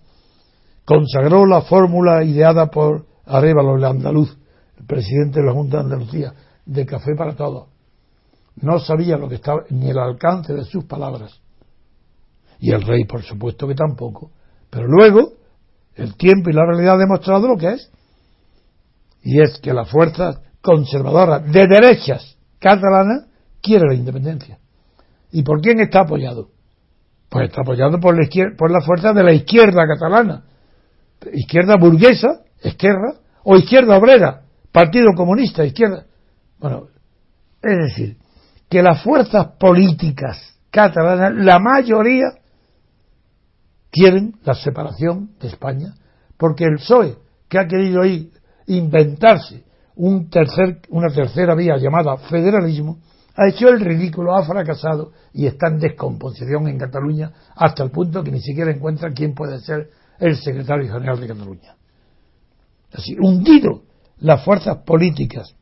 [0.84, 4.36] consagró la fórmula ideada por Arevalo, el andaluz,
[4.78, 6.32] el presidente de la Junta de Andalucía,
[6.64, 7.68] de café para todos,
[8.62, 11.40] no sabía lo que estaba, ni el alcance de sus palabras.
[12.58, 14.32] Y el rey, por supuesto que tampoco.
[14.70, 15.32] Pero luego,
[15.94, 17.90] el tiempo y la realidad han demostrado lo que es.
[19.22, 23.26] Y es que las fuerzas conservadoras de derechas catalanas
[23.62, 24.58] quiere la independencia.
[25.30, 26.50] ¿Y por quién está apoyado?
[27.28, 30.44] Pues está apoyado por la, izquierda, por la fuerza de la izquierda catalana,
[31.32, 34.42] izquierda burguesa, Esquerra, o Izquierda Obrera,
[34.72, 36.06] Partido Comunista, Izquierda.
[36.58, 36.88] Bueno,
[37.62, 38.16] es decir,
[38.68, 42.26] que las fuerzas políticas catalanas, la mayoría,
[43.90, 45.94] quieren la separación de España,
[46.36, 47.16] porque el PSOE,
[47.48, 48.30] que ha querido ir,
[48.66, 49.64] inventarse
[49.96, 52.98] un tercer, una tercera vía llamada federalismo,
[53.34, 58.22] ha hecho el ridículo, ha fracasado y está en descomposición en Cataluña hasta el punto
[58.22, 61.76] que ni siquiera encuentra quién puede ser el secretario general de Cataluña.
[62.92, 63.82] Así, hundido
[64.18, 65.54] las fuerzas políticas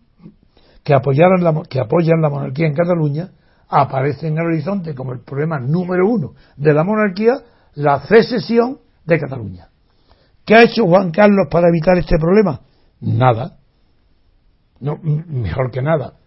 [0.87, 3.31] que, apoyaron la, que apoyan la monarquía en Cataluña,
[3.69, 7.33] aparece en el horizonte como el problema número uno de la monarquía
[7.75, 9.67] la secesión de Cataluña.
[10.45, 12.61] ¿Qué ha hecho Juan Carlos para evitar este problema?
[13.01, 13.57] Nada.
[14.79, 16.19] No, mejor que nada.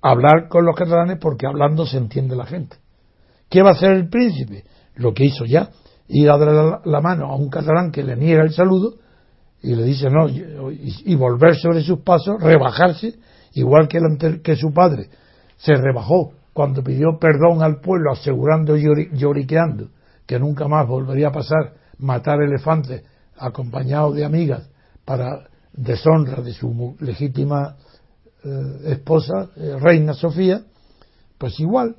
[0.00, 2.78] Hablar con los catalanes porque hablando se entiende la gente.
[3.50, 4.64] ¿Qué va a hacer el príncipe?
[4.94, 5.68] Lo que hizo ya,
[6.08, 8.94] ir a dar la mano a un catalán que le niega el saludo
[9.62, 13.16] y le dice no, y, volver sobre sus pasos, rebajarse,
[13.56, 14.00] igual que,
[14.42, 15.08] que su padre
[15.56, 19.88] se rebajó cuando pidió perdón al pueblo, asegurando lloriqueando
[20.26, 23.02] que nunca más volvería a pasar matar elefantes
[23.38, 24.68] acompañado de amigas
[25.04, 27.76] para deshonra de su legítima
[28.44, 30.62] eh, esposa, eh, reina Sofía,
[31.38, 31.96] pues igual,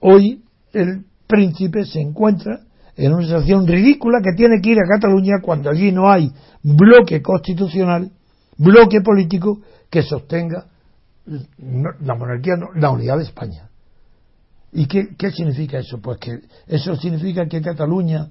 [0.00, 2.60] hoy el príncipe se encuentra
[2.96, 7.20] en una situación ridícula que tiene que ir a Cataluña cuando allí no hay bloque
[7.20, 8.10] constitucional,
[8.56, 9.60] bloque político
[9.90, 10.66] que sostenga
[11.26, 13.68] la monarquía, la unidad de España.
[14.72, 16.00] ¿Y qué, qué significa eso?
[16.00, 18.28] Pues que eso significa que Cataluña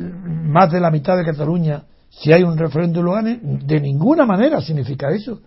[0.00, 4.60] más de la mitad de Cataluña, si hay un referéndum lo gane, de ninguna manera
[4.60, 5.40] significa eso.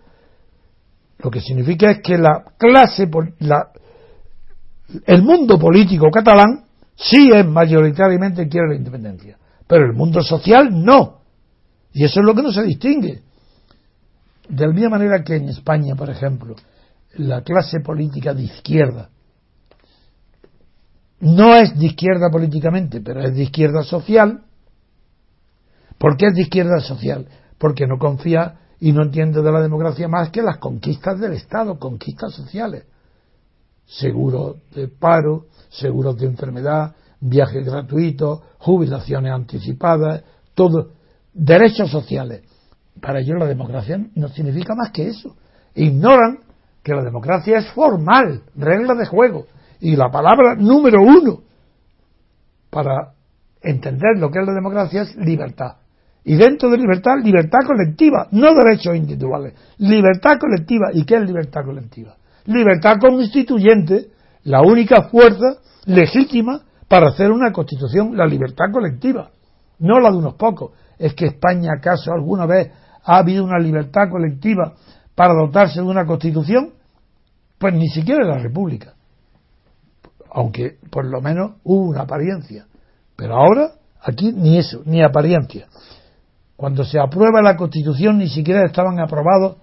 [1.18, 3.08] Lo que significa es que la clase,
[3.40, 3.70] la,
[5.06, 6.64] el mundo político catalán
[6.94, 11.20] sí es mayoritariamente quiere la independencia, pero el mundo social no.
[11.92, 13.22] Y eso es lo que no se distingue.
[14.48, 16.54] De la misma manera que en España, por ejemplo,
[17.16, 19.10] la clase política de izquierda
[21.20, 24.42] no es de izquierda políticamente, pero es de izquierda social.
[25.96, 27.26] ¿Por qué es de izquierda social?
[27.56, 31.78] Porque no confía y no entiende de la democracia más que las conquistas del Estado,
[31.78, 32.84] conquistas sociales.
[33.86, 40.22] Seguros de paro, seguros de enfermedad, viajes gratuitos, jubilaciones anticipadas,
[40.54, 40.92] todo,
[41.32, 42.42] derechos sociales.
[43.04, 45.36] Para ellos la democracia no significa más que eso.
[45.74, 46.38] Ignoran
[46.82, 49.46] que la democracia es formal, regla de juego,
[49.80, 51.40] y la palabra número uno
[52.70, 53.12] para
[53.60, 55.76] entender lo que es la democracia es libertad.
[56.24, 59.52] Y dentro de libertad, libertad colectiva, no derechos individuales.
[59.76, 60.88] Libertad colectiva.
[60.94, 62.16] ¿Y qué es libertad colectiva?
[62.46, 64.06] Libertad constituyente,
[64.44, 69.30] la única fuerza legítima para hacer una constitución, la libertad colectiva,
[69.80, 70.72] no la de unos pocos.
[70.98, 72.70] ¿Es que España acaso alguna vez
[73.04, 74.74] ha habido una libertad colectiva
[75.14, 76.72] para dotarse de una constitución?
[77.58, 78.94] Pues ni siquiera la República
[80.34, 82.66] aunque por lo menos hubo una apariencia.
[83.16, 83.70] Pero ahora,
[84.02, 85.68] aquí ni eso, ni apariencia.
[86.56, 89.56] Cuando se aprueba la Constitución ni siquiera estaban aprobados,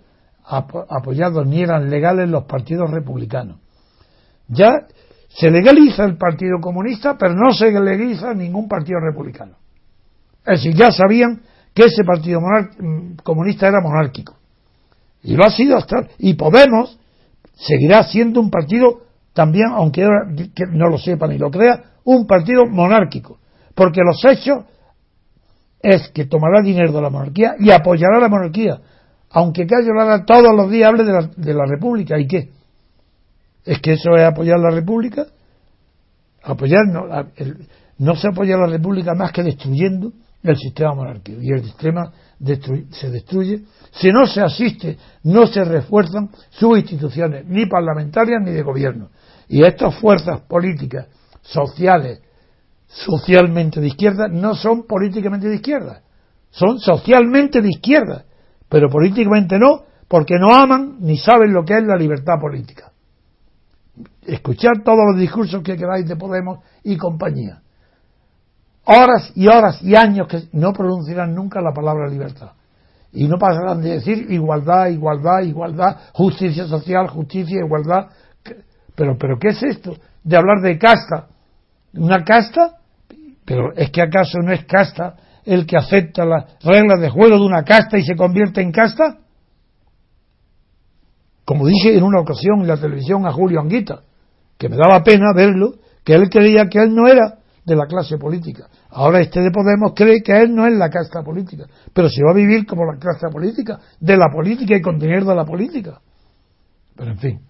[0.43, 3.59] apoyados, ni eran legales los partidos republicanos.
[4.47, 4.87] Ya
[5.27, 9.55] se legaliza el Partido Comunista, pero no se legaliza ningún partido republicano.
[10.45, 11.41] Es decir, ya sabían
[11.73, 14.35] que ese Partido mm, Comunista era monárquico.
[15.23, 16.07] Y lo ha sido hasta.
[16.17, 16.97] Y Podemos
[17.53, 19.01] seguirá siendo un partido
[19.33, 20.05] también, aunque
[20.71, 23.39] no lo sepa ni lo crea, un partido monárquico.
[23.75, 24.65] Porque los hechos
[25.81, 28.79] es que tomará dinero de la monarquía y apoyará a la monarquía.
[29.29, 32.19] Aunque Cayo Lara todos los días hable de la, de la República.
[32.19, 32.49] ¿Y qué?
[33.63, 35.27] ¿Es que eso es apoyar la República?
[36.43, 37.05] Apoyar, no,
[37.99, 40.11] no se apoya la República más que destruyendo
[40.43, 41.41] el sistema monárquico.
[41.41, 42.11] Y el sistema
[42.91, 48.61] se destruye si no se asiste, no se refuerzan sus instituciones, ni parlamentarias ni de
[48.63, 49.09] gobierno.
[49.49, 51.07] Y estas fuerzas políticas,
[51.41, 52.21] sociales,
[52.87, 56.03] socialmente de izquierda, no son políticamente de izquierda,
[56.49, 58.25] son socialmente de izquierda,
[58.69, 62.91] pero políticamente no, porque no aman ni saben lo que es la libertad política.
[64.25, 67.61] Escuchar todos los discursos que queráis de Podemos y compañía.
[68.85, 72.51] Horas y horas y años que no pronunciarán nunca la palabra libertad.
[73.13, 78.07] Y no pasarán de decir igualdad, igualdad, igualdad, justicia social, justicia, igualdad,
[78.95, 79.95] pero, pero ¿qué es esto?
[80.23, 81.27] De hablar de casta.
[81.93, 82.77] ¿Una casta?
[83.45, 87.45] Pero es que acaso no es casta el que acepta las reglas de juego de
[87.45, 89.17] una casta y se convierte en casta?
[91.45, 94.01] Como dije en una ocasión en la televisión a Julio Anguita,
[94.57, 95.73] que me daba pena verlo,
[96.03, 98.67] que él creía que él no era de la clase política.
[98.89, 102.31] Ahora este de Podemos cree que él no es la casta política, pero se va
[102.31, 106.01] a vivir como la clase política, de la política y con dinero de la política.
[106.95, 107.41] Pero en fin.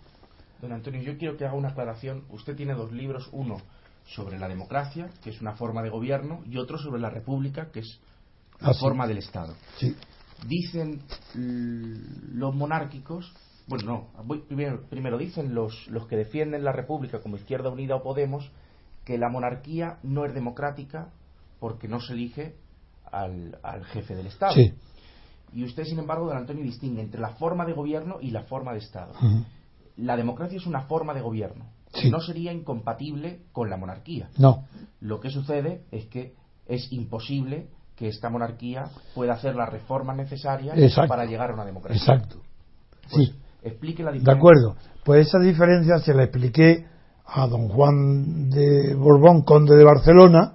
[0.62, 2.26] Don Antonio, yo quiero que haga una aclaración.
[2.30, 3.57] Usted tiene dos libros, uno
[4.05, 7.80] sobre la democracia, que es una forma de gobierno, y otro sobre la república, que
[7.80, 7.99] es
[8.59, 9.55] la Ah, forma del Estado.
[9.78, 9.95] Sí.
[10.47, 11.01] Dicen
[11.34, 13.34] los monárquicos,
[13.68, 17.95] bueno, no, voy, primero, primero dicen los, los que defienden la república como Izquierda Unida
[17.95, 18.51] o Podemos,
[19.06, 21.10] que la monarquía no es democrática
[21.60, 22.56] porque no se elige
[23.12, 24.54] al, al jefe del Estado.
[24.54, 24.74] Sí.
[25.54, 28.72] Y usted, sin embargo, don Antonio, distingue entre la forma de gobierno y la forma
[28.74, 29.14] de Estado.
[29.97, 31.66] La democracia es una forma de gobierno.
[31.93, 32.10] Sí.
[32.10, 34.30] No sería incompatible con la monarquía.
[34.38, 34.66] No.
[35.02, 36.34] Lo que sucede es que
[36.68, 41.10] es imposible que esta monarquía pueda hacer las reformas necesarias Exacto.
[41.10, 42.02] para llegar a una democracia.
[42.02, 42.38] Exacto.
[43.12, 43.36] Pues, Sí.
[43.64, 44.39] Explique la De diferencia.
[44.39, 44.76] acuerdo.
[45.04, 46.88] Pues esa diferencia se la expliqué
[47.34, 50.53] a don Juan de Borbón, conde de Barcelona,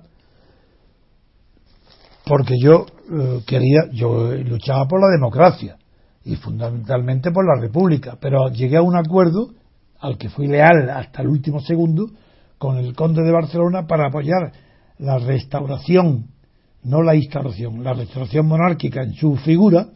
[2.24, 5.78] porque yo eh, quería, yo luchaba por la democracia
[6.24, 9.50] y fundamentalmente por la república, pero llegué a un acuerdo
[10.00, 12.10] al que fui leal hasta el último segundo
[12.58, 14.52] con el conde de Barcelona para apoyar
[14.98, 16.26] la restauración,
[16.82, 19.88] no la instauración, la restauración monárquica en su figura,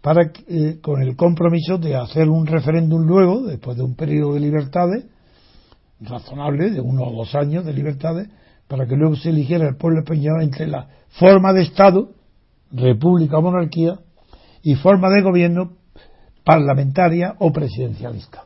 [0.00, 4.40] para eh, con el compromiso de hacer un referéndum luego, después de un periodo de
[4.40, 5.04] libertades
[6.04, 8.28] razonable, de uno o dos años de libertades,
[8.68, 12.10] para que luego se eligiera el pueblo español entre la forma de Estado,
[12.72, 13.98] república o monarquía,
[14.62, 15.72] y forma de gobierno
[16.44, 18.44] parlamentaria o presidencialista.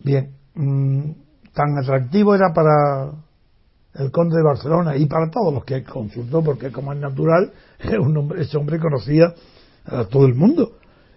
[0.00, 1.10] Bien, mmm,
[1.52, 3.12] tan atractivo era para
[3.94, 7.52] el conde de Barcelona y para todos los que consultó, porque como es natural,
[8.00, 9.34] un hombre, ese hombre conocía
[9.86, 10.72] a todo el mundo.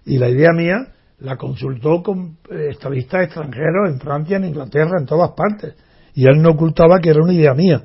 [0.05, 5.05] Y la idea mía la consultó con eh, estadistas extranjeros en Francia, en Inglaterra, en
[5.05, 5.76] todas partes.
[6.13, 7.84] Y él no ocultaba que era una idea mía.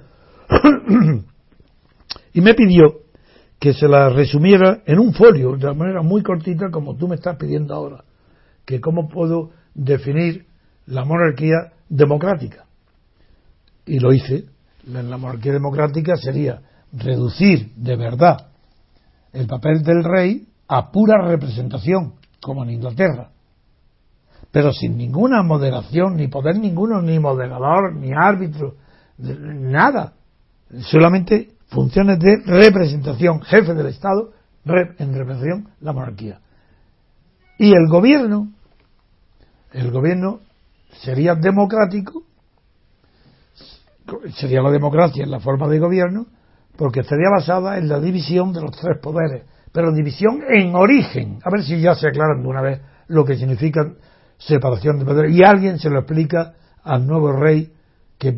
[2.33, 3.01] y me pidió
[3.59, 7.37] que se la resumiera en un folio, de manera muy cortita, como tú me estás
[7.37, 8.05] pidiendo ahora.
[8.64, 10.47] Que cómo puedo definir
[10.87, 12.66] la monarquía democrática.
[13.87, 14.47] Y lo hice.
[14.87, 16.62] La monarquía democrática sería
[16.93, 18.51] reducir de verdad
[19.33, 23.30] el papel del rey a pura representación, como en Inglaterra,
[24.51, 28.74] pero sin ninguna moderación, ni poder ninguno, ni moderador, ni árbitro,
[29.18, 30.14] nada,
[30.80, 34.32] solamente funciones de representación, jefe del Estado,
[34.64, 36.41] en representación la monarquía.
[37.59, 38.49] Y el gobierno,
[39.72, 40.41] el gobierno
[41.03, 42.24] sería democrático,
[44.34, 46.26] sería la democracia en la forma de gobierno,
[46.76, 51.38] porque estaría basada en la división de los tres poderes, pero división en origen.
[51.44, 53.80] A ver si ya se aclaran de una vez lo que significa
[54.38, 55.34] separación de poderes.
[55.34, 57.72] Y alguien se lo explica al nuevo rey
[58.18, 58.34] que,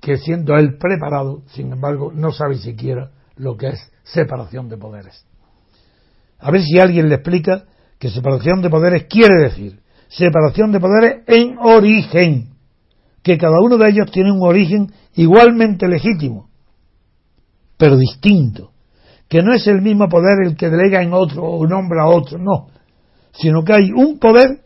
[0.00, 5.24] que siendo él preparado, sin embargo, no sabe siquiera lo que es separación de poderes.
[6.38, 7.64] A ver si alguien le explica
[7.98, 12.54] que separación de poderes quiere decir separación de poderes en origen,
[13.22, 16.48] que cada uno de ellos tiene un origen igualmente legítimo,
[17.76, 18.72] pero distinto,
[19.28, 22.38] que no es el mismo poder el que delega en otro o nombra a otro,
[22.38, 22.68] no,
[23.32, 24.60] sino que hay un poder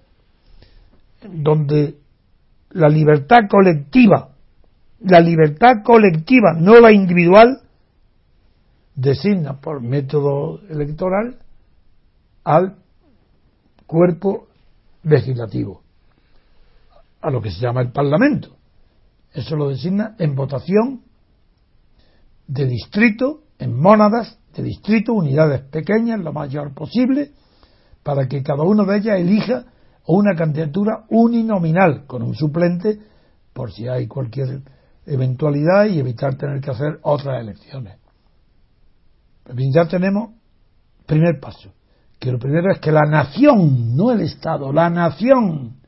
[1.22, 1.96] donde
[2.70, 4.30] la libertad colectiva,
[5.00, 7.62] la libertad colectiva, no la individual,
[8.94, 11.38] designa por método electoral
[12.44, 12.76] al
[13.86, 14.48] cuerpo
[15.02, 15.82] legislativo,
[17.22, 18.56] a lo que se llama el Parlamento.
[19.32, 21.02] Eso lo designa en votación
[22.46, 27.32] de distrito, en mónadas de distrito, unidades pequeñas, lo mayor posible,
[28.02, 29.64] para que cada uno de ellas elija
[30.06, 32.98] una candidatura uninominal con un suplente
[33.52, 34.62] por si hay cualquier
[35.06, 37.96] eventualidad y evitar tener que hacer otras elecciones.
[39.74, 40.30] Ya tenemos
[41.06, 41.72] primer paso,
[42.18, 45.80] que lo primero es que la nación, no el Estado, la nación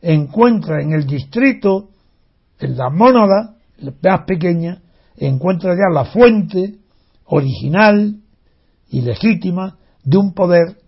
[0.00, 1.90] encuentra en el distrito,
[2.58, 3.56] en la mónada
[4.02, 4.82] más pequeña,
[5.16, 6.79] encuentra ya la fuente
[7.30, 8.16] original
[8.88, 10.78] y legítima de un poder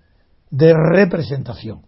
[0.51, 1.83] de representación,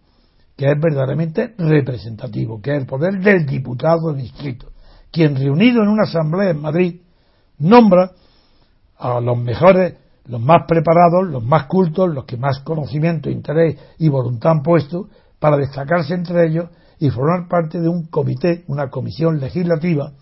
[0.55, 4.71] que es verdaderamente representativo, que es el poder del diputado distrito,
[5.11, 7.01] quien reunido en una asamblea en Madrid
[7.59, 8.11] nombra
[8.97, 9.95] a los mejores,
[10.27, 15.09] los más preparados, los más cultos, los que más conocimiento, interés y voluntad han puesto
[15.39, 20.13] para destacarse entre ellos y formar parte de un comité, una comisión legislativa,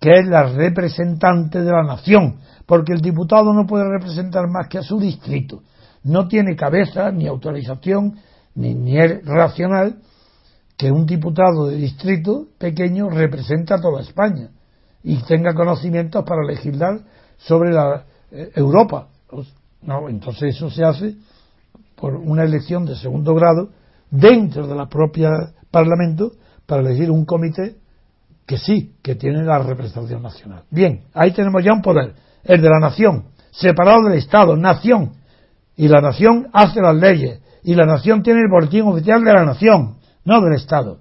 [0.00, 2.38] que es la representante de la nación,
[2.68, 5.62] porque el diputado no puede representar más que a su distrito.
[6.04, 8.18] No tiene cabeza, ni autorización,
[8.54, 10.02] ni, ni es racional
[10.76, 14.50] que un diputado de distrito pequeño representa a toda España.
[15.02, 17.00] y tenga conocimientos para legislar
[17.38, 19.08] sobre la eh, Europa.
[19.80, 21.14] No, entonces eso se hace
[21.94, 23.70] por una elección de segundo grado
[24.10, 25.30] dentro de la propia
[25.70, 26.32] Parlamento
[26.66, 27.76] para elegir un comité
[28.44, 30.64] que sí, que tiene la representación nacional.
[30.70, 32.14] Bien, ahí tenemos ya un poder,
[32.44, 35.12] el de la nación, separado del Estado, nación.
[35.76, 37.40] Y la nación hace las leyes.
[37.62, 40.98] Y la nación tiene el boletín oficial de la nación, no del Estado.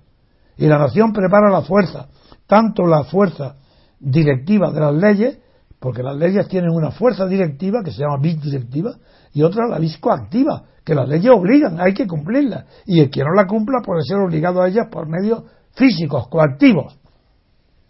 [0.58, 2.08] Y la nación prepara la fuerza,
[2.48, 3.56] tanto la fuerza
[4.00, 5.38] directiva de las leyes,
[5.80, 8.96] porque las leyes tienen una fuerza directiva que se llama vis directiva,
[9.34, 12.66] y otra la vis coactiva, que las leyes obligan, hay que cumplirlas.
[12.86, 16.98] Y el que no la cumpla puede ser obligado a ellas por medios físicos, coactivos.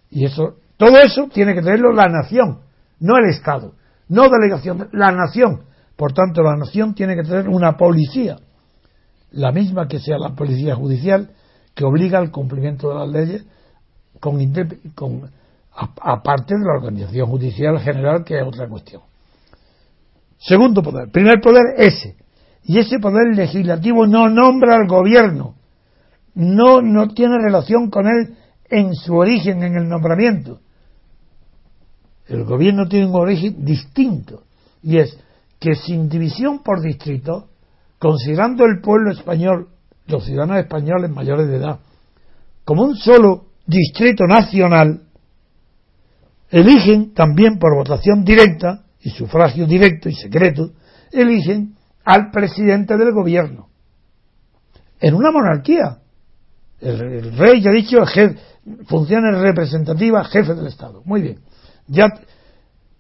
[0.10, 2.60] Y eso, todo eso tiene que tenerlo la nación,
[3.00, 3.74] no el Estado,
[4.10, 5.64] no delegación, la nación.
[5.96, 8.38] Por tanto, la nación tiene que tener una policía,
[9.32, 11.32] la misma que sea la policía judicial,
[11.74, 13.46] que obliga al cumplimiento de las leyes
[14.20, 14.38] con,
[14.96, 15.32] con
[15.72, 19.02] aparte de la organización judicial general, que es otra cuestión.
[20.40, 21.10] Segundo poder.
[21.10, 22.16] Primer poder, ese.
[22.64, 25.56] Y ese poder legislativo no nombra al gobierno.
[26.36, 28.36] No, no tiene relación con él
[28.70, 30.60] en su origen, en el nombramiento.
[32.28, 34.44] El gobierno tiene un origen distinto.
[34.84, 35.18] Y es
[35.60, 37.50] que sin división por distrito,
[38.00, 39.70] considerando el pueblo español,
[40.08, 41.80] los ciudadanos españoles mayores de edad,
[42.64, 45.02] como un solo distrito nacional,
[46.50, 50.72] eligen también por votación directa y sufragio directo y secreto,
[51.12, 53.68] eligen al presidente del gobierno.
[55.00, 56.00] En una monarquía,
[56.80, 57.98] el, rey ya ha dicho
[58.86, 61.02] funciones representativas, jefe del Estado.
[61.06, 61.40] Muy bien.
[61.88, 62.08] Ya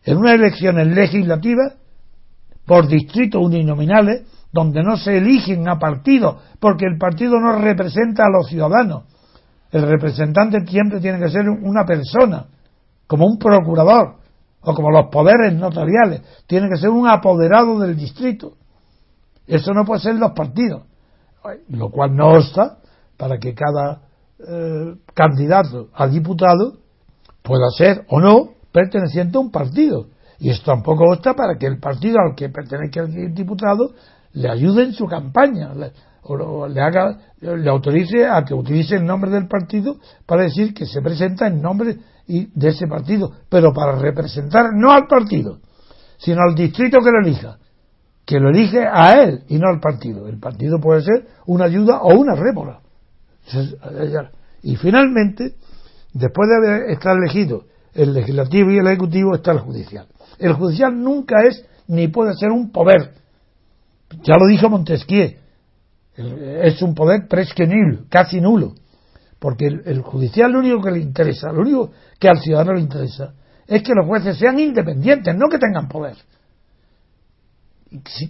[0.04, 1.76] en unas elecciones legislativas,
[2.66, 8.30] por distritos uninominales, donde no se eligen a partidos, porque el partido no representa a
[8.30, 9.04] los ciudadanos.
[9.72, 12.46] El representante siempre tiene que ser una persona,
[13.06, 14.16] como un procurador,
[14.62, 18.54] o como los poderes notariales, tiene que ser un apoderado del distrito.
[19.46, 20.84] Eso no puede ser los partidos,
[21.70, 22.80] lo cual no obsta
[23.16, 24.02] para que cada
[24.40, 26.78] eh, candidato a diputado
[27.44, 30.10] pueda ser o no perteneciente a un partido.
[30.40, 33.94] Y esto tampoco obsta para que el partido al que pertenezca el diputado
[34.34, 39.06] le ayude en su campaña le, o le haga le autorice a que utilice el
[39.06, 39.98] nombre del partido
[40.28, 41.98] para decir que se presenta en nombre
[42.28, 45.60] de ese partido, pero para representar no al partido,
[46.18, 47.58] sino al distrito que lo elija,
[48.26, 50.28] que lo elige a él y no al partido.
[50.28, 52.82] El partido puede ser una ayuda o una rémora.
[54.62, 55.56] Y finalmente,
[56.14, 57.64] después de haber estado elegido
[57.98, 60.08] el legislativo y el ejecutivo, está el judicial.
[60.38, 63.14] El judicial nunca es ni puede ser un poder.
[64.24, 65.36] Ya lo dijo Montesquieu.
[66.16, 67.68] Es un poder presque
[68.10, 68.76] casi nulo.
[69.40, 73.34] Porque el, judicial lo único que le interesa, lo único que al ciudadano le interesa,
[73.68, 76.16] es que los jueces sean independientes, no que tengan poder.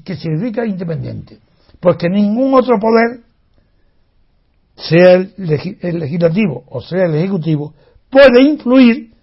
[0.04, 1.40] ¿Qué significa independiente?
[1.80, 3.22] Pues que ningún otro poder
[4.76, 7.74] sea el, legislativo o sea el ejecutivo,
[8.10, 9.17] puede influir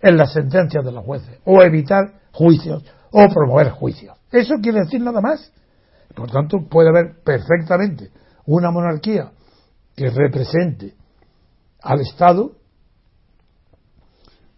[0.00, 4.16] en las sentencias de los jueces, o evitar juicios, o promover juicios.
[4.30, 5.52] Eso quiere decir nada más.
[6.14, 8.10] Por tanto, puede haber perfectamente
[8.46, 9.32] una monarquía
[9.94, 10.94] que represente
[11.82, 12.52] al Estado,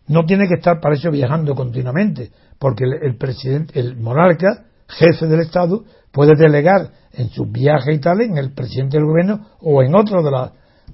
[0.09, 5.41] no tiene que estar para eso viajando continuamente, porque el presidente, el monarca, jefe del
[5.41, 9.95] Estado, puede delegar en sus viajes y tal en el presidente del gobierno o en
[9.95, 10.51] otro de,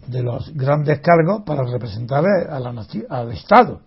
[0.09, 3.81] de los grandes cargos para representar a la, al Estado.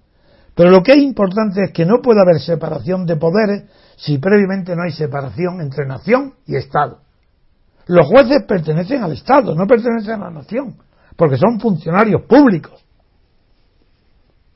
[0.57, 3.63] Pero lo que es importante es que no puede haber separación de poderes
[3.95, 6.99] si previamente no hay separación entre nación y Estado.
[7.85, 10.75] Los jueces pertenecen al Estado, no pertenecen a la nación,
[11.15, 12.83] porque son funcionarios públicos.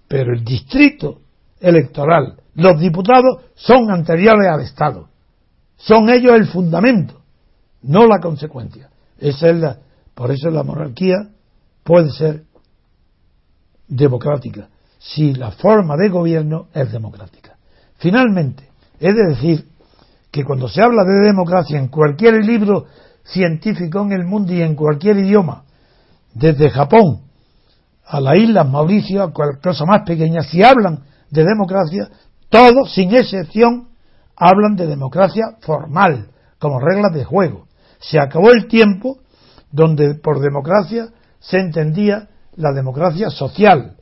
[0.09, 1.21] Pero el distrito
[1.59, 5.07] electoral, los diputados son anteriores al Estado.
[5.77, 7.21] Son ellos el fundamento
[7.83, 8.89] no la consecuencia.
[9.17, 9.79] Esa es la,
[10.13, 11.29] por eso la monarquía
[11.83, 12.43] puede ser
[13.87, 14.69] democrática,
[15.01, 17.57] si la forma de gobierno es democrática.
[17.97, 19.67] Finalmente, he de decir
[20.29, 22.85] que cuando se habla de democracia en cualquier libro
[23.23, 25.63] científico en el mundo y en cualquier idioma,
[26.33, 27.21] desde Japón
[28.05, 32.09] a las Islas Mauricio, a cualquier cosa más pequeña, si hablan de democracia,
[32.49, 33.87] todos, sin excepción,
[34.35, 36.27] hablan de democracia formal,
[36.59, 37.65] como reglas de juego.
[37.99, 39.17] Se acabó el tiempo
[39.71, 41.07] donde por democracia
[41.39, 43.95] se entendía la democracia social,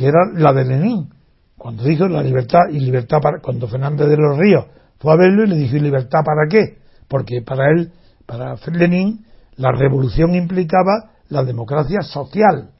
[0.00, 1.10] que era la de Lenin,
[1.58, 4.64] cuando dijo la libertad y libertad para cuando Fernández de los Ríos
[4.98, 7.92] fue a verlo y le dijo libertad para qué, porque para él,
[8.24, 9.26] para Lenin,
[9.56, 12.70] la revolución implicaba la democracia social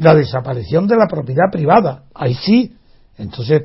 [0.00, 2.04] la desaparición de la propiedad privada.
[2.14, 2.74] Ahí sí.
[3.18, 3.62] Entonces,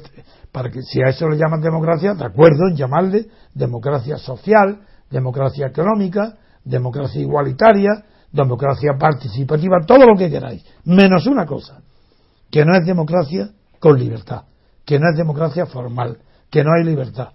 [0.52, 5.68] para que si a eso le llaman democracia, de acuerdo en llamarle democracia social, democracia
[5.68, 11.82] económica, democracia igualitaria, democracia participativa, todo lo que queráis, menos una cosa,
[12.50, 14.44] que no es democracia con libertad,
[14.86, 16.20] que no es democracia formal,
[16.50, 17.30] que no hay libertad.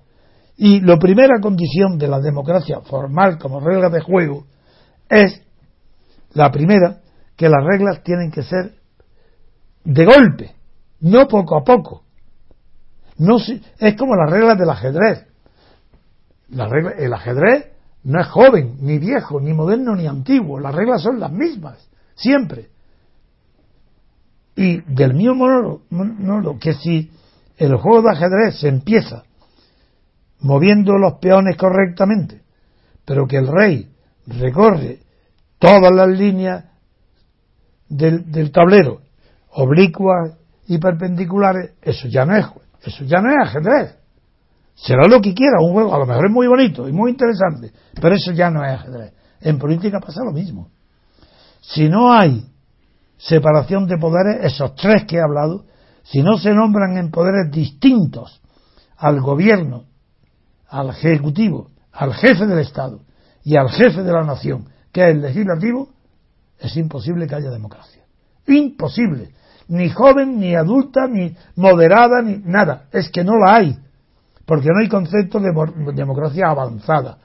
[0.57, 4.47] Y la primera condición de la democracia formal como regla de juego
[5.09, 5.43] es,
[6.33, 7.01] la primera,
[7.37, 8.75] que las reglas tienen que ser
[9.85, 10.55] de golpe,
[11.01, 12.05] no poco a poco.
[13.17, 15.27] No, es como las reglas del ajedrez.
[16.99, 17.67] El ajedrez
[18.05, 20.59] no es joven, ni viejo, ni moderno, ni antiguo.
[20.59, 22.71] Las reglas son las mismas, siempre.
[24.61, 27.11] Y del mío monólogo, que si
[27.57, 29.25] el juego de ajedrez se empieza
[30.41, 32.43] moviendo los peones correctamente,
[33.07, 33.91] pero que el rey
[34.27, 34.99] recorre
[35.59, 36.67] todas las líneas
[37.89, 39.01] del, del tablero,
[39.53, 40.37] oblicuas
[40.67, 42.45] y perpendiculares, eso ya no es,
[42.83, 43.97] eso ya no es ajedrez.
[44.75, 47.73] Será lo que quiera, un juego a lo mejor es muy bonito y muy interesante,
[47.99, 49.15] pero eso ya no es ajedrez.
[49.41, 50.69] En política pasa lo mismo.
[51.63, 52.45] Si no hay
[53.21, 55.65] separación de poderes, esos tres que he hablado,
[56.03, 58.41] si no se nombran en poderes distintos
[58.97, 59.85] al gobierno,
[60.69, 63.01] al ejecutivo, al jefe del Estado
[63.45, 65.89] y al jefe de la nación, que es el legislativo,
[66.59, 68.03] es imposible que haya democracia.
[68.47, 69.31] Imposible.
[69.69, 72.87] Ni joven, ni adulta, ni moderada, ni nada.
[72.93, 73.79] Es que no la hay
[74.51, 75.53] porque no hay concepto de
[75.95, 77.19] democracia avanzada.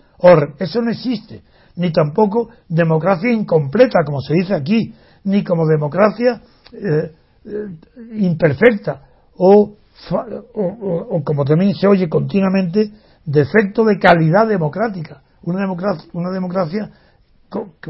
[0.60, 1.42] eso no existe,
[1.76, 4.94] ni tampoco democracia incompleta, como se dice aquí,
[5.26, 7.12] ni como democracia eh,
[7.46, 7.68] eh,
[8.14, 9.02] imperfecta,
[9.38, 9.76] o,
[10.12, 12.92] o, como también se oye continuamente,
[13.26, 15.22] defecto de calidad democrática.
[15.44, 16.90] Una democracia, una democracia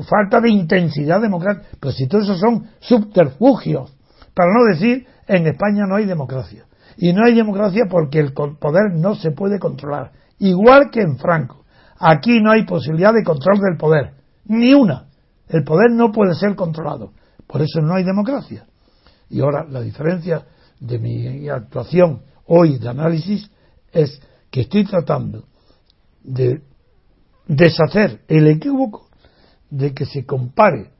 [0.07, 1.77] falta de intensidad democrática.
[1.79, 3.95] Pero si todos esos son subterfugios,
[4.33, 6.65] para no decir en España no hay democracia.
[6.97, 10.11] Y no hay democracia porque el poder no se puede controlar.
[10.39, 11.65] Igual que en Franco.
[11.99, 14.13] Aquí no hay posibilidad de control del poder.
[14.45, 15.07] Ni una.
[15.47, 17.11] El poder no puede ser controlado.
[17.47, 18.65] Por eso no hay democracia.
[19.29, 20.45] Y ahora la diferencia
[20.79, 23.49] de mi actuación hoy de análisis
[23.91, 24.19] es
[24.49, 25.45] que estoy tratando
[26.23, 26.61] de
[27.47, 29.09] deshacer el equívoco
[29.69, 30.91] de que se compare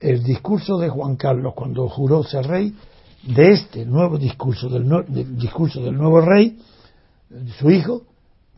[0.00, 2.74] el discurso de Juan Carlos cuando juró ser rey
[3.22, 6.58] de este nuevo discurso del, discurso del nuevo rey,
[7.58, 8.02] su hijo,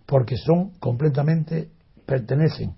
[0.05, 1.71] porque son completamente,
[2.05, 2.75] pertenecen,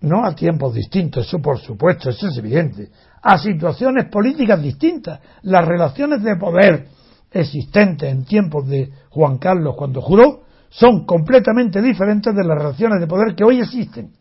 [0.00, 2.90] no a tiempos distintos, eso por supuesto, eso es evidente,
[3.22, 5.20] a situaciones políticas distintas.
[5.42, 6.88] Las relaciones de poder
[7.30, 13.06] existentes en tiempos de Juan Carlos cuando juró son completamente diferentes de las relaciones de
[13.06, 14.12] poder que hoy existen.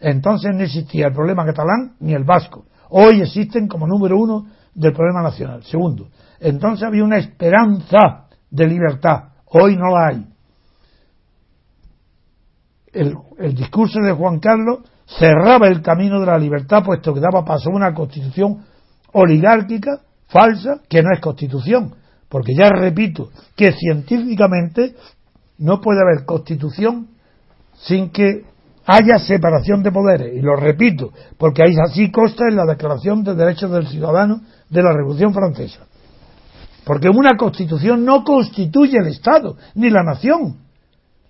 [0.00, 2.66] Entonces no existía el problema catalán ni el vasco.
[2.90, 5.62] Hoy existen como número uno del problema nacional.
[5.64, 6.08] Segundo,
[6.40, 9.30] entonces había una esperanza de libertad.
[9.46, 10.26] Hoy no la hay.
[12.92, 17.44] El, el, discurso de Juan Carlos cerraba el camino de la libertad, puesto que daba
[17.44, 18.64] paso a una constitución
[19.12, 21.94] oligárquica, falsa, que no es constitución.
[22.28, 24.94] Porque ya repito que científicamente
[25.58, 27.08] no puede haber constitución
[27.74, 28.44] sin que
[28.86, 30.34] haya separación de poderes.
[30.34, 34.82] Y lo repito, porque ahí así consta en la Declaración de Derechos del Ciudadano de
[34.82, 35.86] la Revolución Francesa.
[36.84, 40.58] Porque una constitución no constituye el Estado, ni la nación.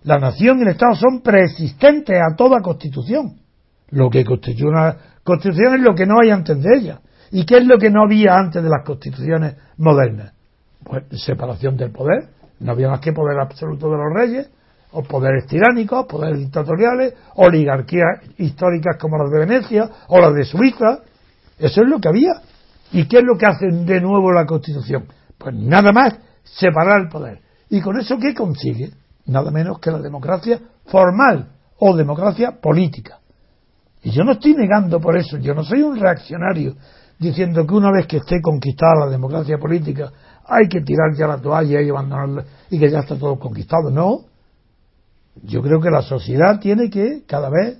[0.02, 3.43] La nación y el Estado son preexistentes a toda constitución.
[3.94, 7.00] Lo que constituye una constitución es lo que no hay antes de ella.
[7.30, 10.32] ¿Y qué es lo que no había antes de las constituciones modernas?
[10.82, 12.28] Pues separación del poder.
[12.58, 14.50] No había más que poder absoluto de los reyes,
[14.90, 20.98] o poderes tiránicos, poderes dictatoriales, oligarquías históricas como las de Venecia o las de Suiza.
[21.58, 22.32] Eso es lo que había.
[22.90, 25.06] ¿Y qué es lo que hace de nuevo la Constitución?
[25.38, 27.40] Pues nada más separar el poder.
[27.70, 28.90] ¿Y con eso qué consigue?
[29.26, 33.20] Nada menos que la democracia formal o democracia política.
[34.04, 36.76] Y yo no estoy negando por eso, yo no soy un reaccionario
[37.18, 40.12] diciendo que una vez que esté conquistada la democracia política
[40.46, 43.90] hay que tirar ya la toalla y abandonarla y que ya está todo conquistado.
[43.90, 44.26] No.
[45.42, 47.78] Yo creo que la sociedad tiene que cada vez,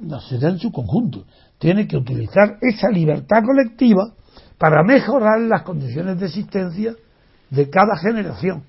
[0.00, 1.24] la sociedad en su conjunto,
[1.58, 4.12] tiene que utilizar esa libertad colectiva
[4.58, 6.94] para mejorar las condiciones de existencia
[7.48, 8.64] de cada generación.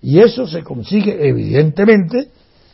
[0.00, 2.30] Y eso se consigue, evidentemente,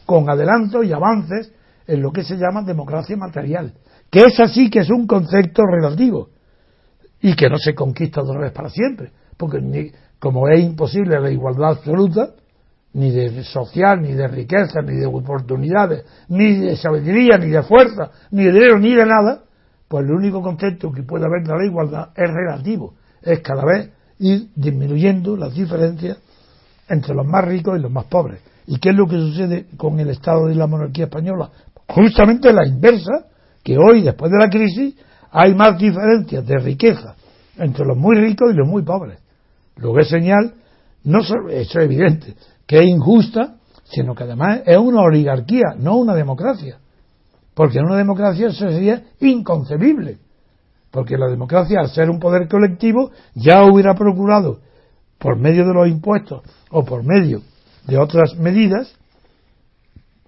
[0.07, 1.53] con adelantos y avances
[1.91, 3.75] en lo que se llama democracia material,
[4.11, 6.29] que es así que es un concepto relativo
[7.21, 11.31] y que no se conquista de una vez para siempre, porque como es imposible la
[11.31, 12.31] igualdad absoluta,
[12.93, 18.11] ni de social, ni de riqueza, ni de oportunidades, ni de sabiduría, ni de fuerza,
[18.31, 19.43] ni de dinero, ni de nada,
[19.89, 23.91] pues el único concepto que puede haber de la igualdad es relativo, es cada vez
[24.19, 26.19] ir disminuyendo las diferencias
[26.89, 28.41] entre los más ricos y los más pobres.
[28.67, 31.51] ¿Y qué es lo que sucede con el Estado de la monarquía española?
[31.95, 33.27] Justamente la inversa,
[33.65, 34.95] que hoy, después de la crisis,
[35.33, 37.17] hay más diferencias de riqueza
[37.57, 39.19] entre los muy ricos y los muy pobres.
[39.77, 40.55] Lo que es señal,
[41.05, 42.35] no solo, eso es evidente,
[42.67, 46.79] que es injusta, sino que además es una oligarquía, no una democracia.
[47.55, 50.19] Porque en una democracia eso sería inconcebible.
[50.93, 54.61] Porque la democracia, al ser un poder colectivo, ya hubiera procurado,
[55.19, 57.43] por medio de los impuestos o por medio
[57.87, 58.95] de otras medidas,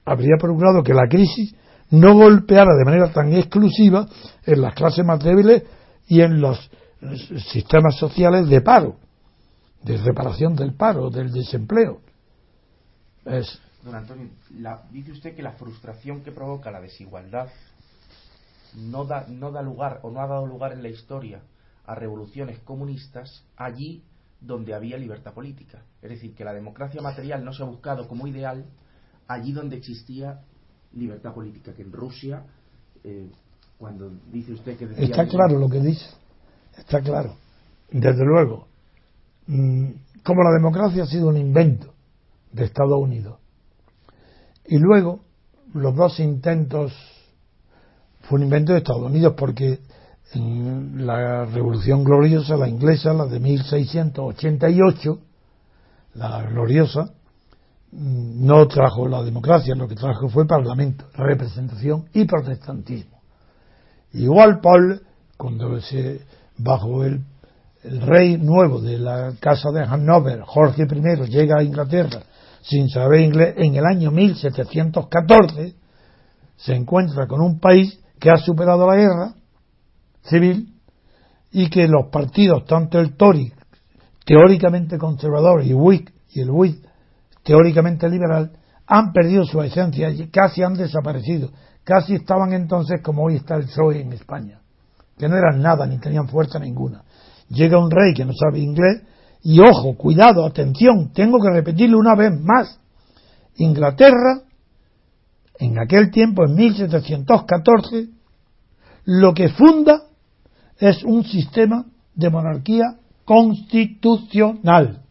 [0.05, 1.55] habría procurado que la crisis
[1.91, 4.07] no golpeara de manera tan exclusiva
[4.45, 5.63] en las clases más débiles
[6.07, 6.71] y en los
[7.51, 8.97] sistemas sociales de paro,
[9.83, 12.01] de reparación del paro, del desempleo.
[13.25, 14.29] Es, Don Antonio,
[14.91, 17.49] dice usted que la frustración que provoca la desigualdad
[18.77, 21.43] no da, no da lugar o no ha dado lugar en la historia
[21.85, 24.05] a revoluciones comunistas allí
[24.41, 25.83] donde había libertad política.
[26.01, 28.65] Es decir, que la democracia material no se ha buscado como ideal
[29.29, 30.41] allí donde existía
[30.95, 32.45] libertad política, que en Rusia,
[33.05, 33.31] eh,
[33.79, 34.85] cuando dice usted que...
[35.05, 36.07] Está claro lo que dice,
[36.77, 37.35] está claro.
[37.91, 38.67] Desde luego,
[39.47, 39.87] mm,
[40.23, 41.93] como la democracia ha sido un invento
[42.53, 43.39] de Estados Unidos,
[44.67, 45.21] y luego
[45.75, 46.93] los dos intentos
[48.23, 49.81] fue un invento de Estados Unidos porque
[50.35, 55.19] en la Revolución Gloriosa, la inglesa, la de 1688,
[56.15, 57.13] la gloriosa,
[57.93, 63.21] no trajo la democracia, lo que trajo fue parlamento, representación y protestantismo.
[64.15, 65.03] Igual Paul,
[65.37, 66.23] cuando se,
[66.59, 67.25] bajo el,
[67.85, 72.23] rey nuevo de la casa de Hanover, Jorge I, llega a Inglaterra
[72.63, 75.75] sin saber inglés, en el año 1714
[76.55, 79.35] se encuentra con un país que ha superado la guerra
[80.23, 80.73] civil
[81.51, 83.53] y que los partidos, tanto el Tory,
[84.25, 86.81] teóricamente conservador, y Whig, y el Whig,
[87.43, 88.53] teóricamente liberal,
[88.87, 91.51] han perdido su esencia y casi han desaparecido.
[91.85, 94.61] Casi estaban entonces como hoy está el PSOE en España,
[95.19, 97.03] que no eran nada ni tenían fuerza ninguna.
[97.49, 99.03] Llega un rey que no sabe inglés
[99.43, 102.79] y ojo, cuidado, atención, tengo que repetirlo una vez más.
[103.57, 104.43] Inglaterra,
[105.59, 108.09] en aquel tiempo, en 1714,
[109.05, 110.03] lo que funda
[110.79, 111.85] es un sistema
[112.15, 115.03] de monarquía constitucional,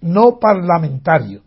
[0.00, 1.45] no parlamentario.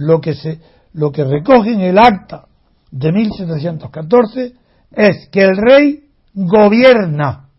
[0.00, 0.58] Lo que, se,
[0.94, 2.46] lo que recoge en el acta
[2.90, 4.54] de 1714
[4.92, 7.50] es que el rey gobierna,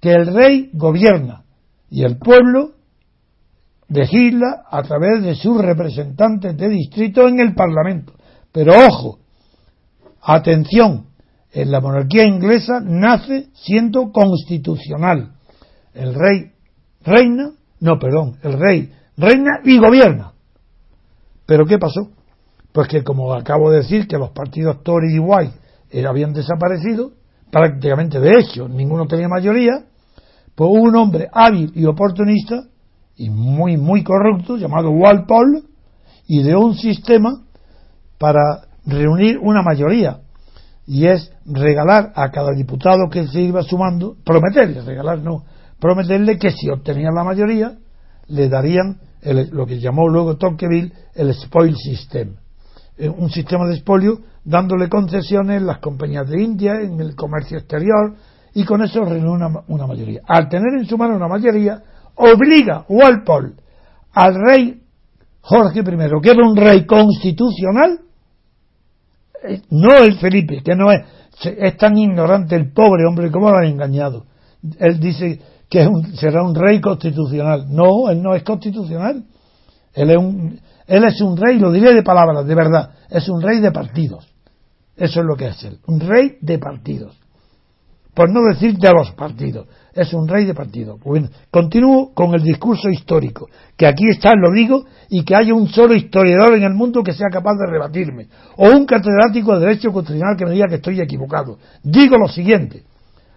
[0.00, 1.44] que el rey gobierna
[1.90, 2.72] y el pueblo
[3.88, 8.14] legisla a través de sus representantes de distrito en el Parlamento.
[8.50, 9.20] Pero ojo,
[10.22, 11.06] atención,
[11.52, 15.34] en la monarquía inglesa nace siendo constitucional.
[15.94, 16.50] El rey
[17.04, 20.31] reina, no, perdón, el rey reina y gobierna.
[21.52, 22.08] Pero ¿qué pasó?
[22.72, 27.10] Pues que como acabo de decir que los partidos Tory y White habían desaparecido,
[27.50, 29.84] prácticamente de hecho ninguno tenía mayoría,
[30.54, 32.64] pues un hombre hábil y oportunista
[33.16, 35.60] y muy, muy corrupto llamado Walpole
[36.26, 37.42] ideó un sistema
[38.16, 40.20] para reunir una mayoría
[40.86, 45.44] y es regalar a cada diputado que se iba sumando, prometerle, regalar no,
[45.78, 47.76] prometerle que si obtenía la mayoría
[48.28, 52.34] le darían lo que llamó luego Tocqueville el spoil system,
[52.98, 57.58] eh, un sistema de expolio dándole concesiones en las compañías de India, en el comercio
[57.58, 58.14] exterior,
[58.54, 60.22] y con eso reúne una, una, mayoría.
[60.26, 61.82] Al tener en su mano una mayoría,
[62.16, 63.52] obliga Walpole
[64.12, 64.82] al rey
[65.40, 68.00] Jorge I, que era un rey constitucional,
[69.44, 71.00] eh, no el Felipe, que no es,
[71.44, 74.26] es tan ignorante el pobre hombre, ¿cómo lo han engañado?
[74.78, 75.40] Él dice
[75.72, 77.64] que será un rey constitucional.
[77.70, 79.24] No, él no es constitucional.
[79.94, 83.40] Él es un, él es un rey, lo diré de palabras, de verdad, es un
[83.40, 84.28] rey de partidos.
[84.94, 87.22] Eso es lo que es él, un rey de partidos
[88.14, 89.66] por no decir de los partidos.
[89.94, 90.98] Es un rey de partido.
[91.04, 95.68] Bueno, continúo con el discurso histórico, que aquí está, lo digo, y que haya un
[95.68, 99.92] solo historiador en el mundo que sea capaz de rebatirme, o un catedrático de Derecho
[99.92, 101.58] Constitucional que me diga que estoy equivocado.
[101.82, 102.84] Digo lo siguiente,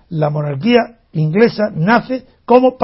[0.10, 2.78] la monarquía inglesa nace como,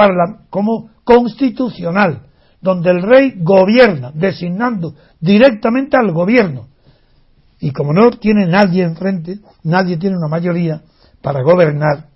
[0.50, 2.22] como constitucional,
[2.60, 6.68] donde el rey gobierna, designando directamente al gobierno.
[7.60, 10.82] Y como no tiene nadie enfrente, nadie tiene una mayoría,
[11.20, 12.08] para gobernar,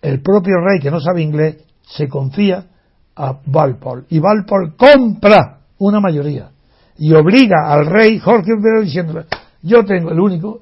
[0.00, 2.64] el propio rey que no sabe inglés se confía
[3.16, 6.50] a Walpole y Walpole compra una mayoría
[6.96, 9.26] y obliga al rey Jorge I diciéndole
[9.62, 10.60] yo tengo el único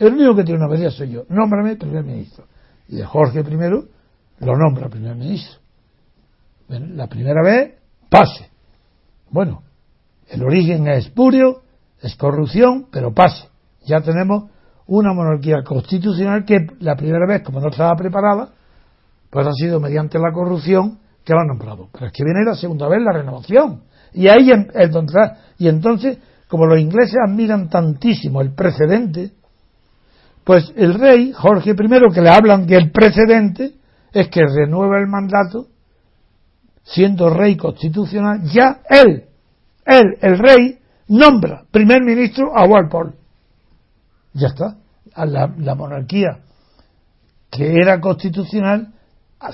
[0.00, 1.24] El único que tiene una mayoría soy yo.
[1.28, 2.44] Nómbrame primer ministro.
[2.90, 5.60] Y de Jorge I lo nombra primer ministro.
[6.68, 7.74] la primera vez,
[8.08, 8.50] pase.
[9.30, 9.62] Bueno,
[10.28, 11.62] el origen es espurio,
[12.02, 13.48] es corrupción, pero pase.
[13.84, 14.50] Ya tenemos
[14.88, 18.50] una monarquía constitucional que la primera vez, como no estaba preparada,
[19.30, 21.88] pues ha sido mediante la corrupción que lo han nombrado.
[21.92, 23.84] Pero es que viene la segunda vez la renovación.
[24.12, 26.18] Y ahí entonces, y entonces,
[26.48, 29.30] como los ingleses admiran tantísimo el precedente,
[30.50, 33.74] pues el rey, Jorge I, que le hablan que el precedente
[34.12, 35.68] es que renueva el mandato,
[36.82, 39.26] siendo rey constitucional, ya él,
[39.86, 43.12] él, el rey, nombra primer ministro a Walpole.
[44.32, 44.76] Ya está.
[45.14, 46.40] La, la monarquía
[47.48, 48.88] que era constitucional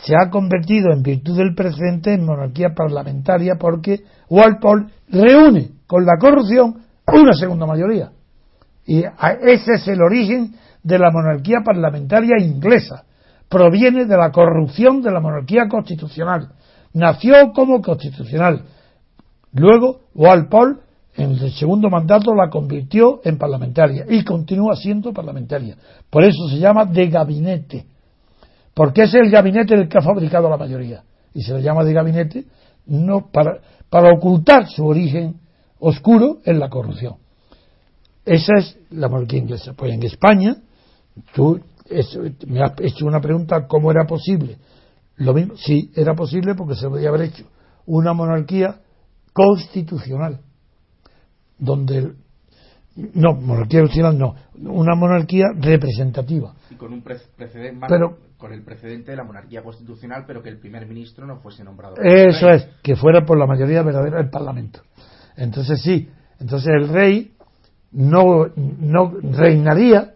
[0.02, 6.16] se ha convertido en virtud del precedente en monarquía parlamentaria porque Walpole reúne con la
[6.18, 8.12] corrupción una segunda mayoría.
[8.86, 9.00] Y
[9.42, 10.54] ese es el origen
[10.86, 13.04] de la monarquía parlamentaria inglesa.
[13.48, 16.50] Proviene de la corrupción de la monarquía constitucional.
[16.92, 18.62] Nació como constitucional.
[19.52, 20.76] Luego, Walpole,
[21.14, 25.76] en el segundo mandato, la convirtió en parlamentaria y continúa siendo parlamentaria.
[26.10, 27.86] Por eso se llama de gabinete
[28.76, 31.02] porque es el gabinete el que ha fabricado la mayoría.
[31.32, 32.44] Y se le llama de gabinete
[32.84, 33.58] no para,
[33.88, 35.40] para ocultar su origen
[35.78, 37.14] oscuro en la corrupción.
[38.22, 39.72] Esa es la monarquía inglesa.
[39.72, 40.58] Pues en España,
[41.34, 41.60] tú
[42.46, 44.58] me has hecho una pregunta, ¿cómo era posible?
[45.16, 47.44] Lo mismo, sí, era posible porque se podía haber hecho
[47.86, 48.80] una monarquía
[49.32, 50.40] constitucional,
[51.58, 52.12] donde
[52.96, 54.34] no, monarquía constitucional no,
[54.70, 56.54] una monarquía representativa.
[56.70, 60.58] Y con un precedente, pero, con el precedente de la monarquía constitucional, pero que el
[60.58, 61.96] primer ministro no fuese nombrado.
[62.02, 64.80] Eso es, que fuera por la mayoría verdadera del Parlamento.
[65.36, 66.08] Entonces sí,
[66.40, 67.32] entonces el rey
[67.92, 70.15] no, no reinaría,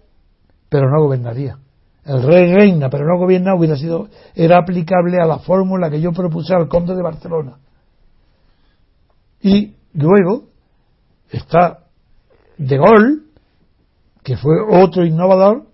[0.70, 1.58] pero no gobernaría.
[2.04, 6.12] El rey reina, pero no gobierna, hubiera sido, era aplicable a la fórmula que yo
[6.12, 7.58] propuse al conde de Barcelona.
[9.42, 10.44] Y luego
[11.30, 11.80] está
[12.56, 13.20] De Gaulle,
[14.22, 15.66] que fue otro innovador,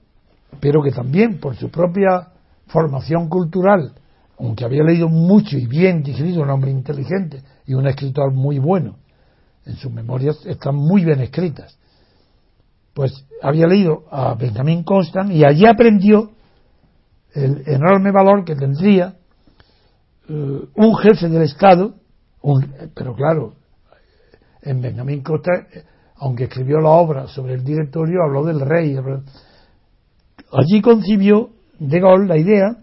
[0.60, 2.28] pero que también por su propia
[2.66, 3.92] formación cultural,
[4.38, 8.96] aunque había leído mucho y bien digerido, un hombre inteligente y un escritor muy bueno,
[9.64, 11.78] en sus memorias están muy bien escritas,
[12.96, 16.30] pues había leído a Benjamin Constant y allí aprendió
[17.34, 19.16] el enorme valor que tendría
[20.26, 21.92] eh, un jefe del Estado,
[22.94, 23.52] pero claro,
[24.62, 25.68] en Benjamin Constant,
[26.16, 28.96] aunque escribió la obra sobre el directorio, habló del rey.
[30.52, 32.78] Allí concibió de Gaulle la idea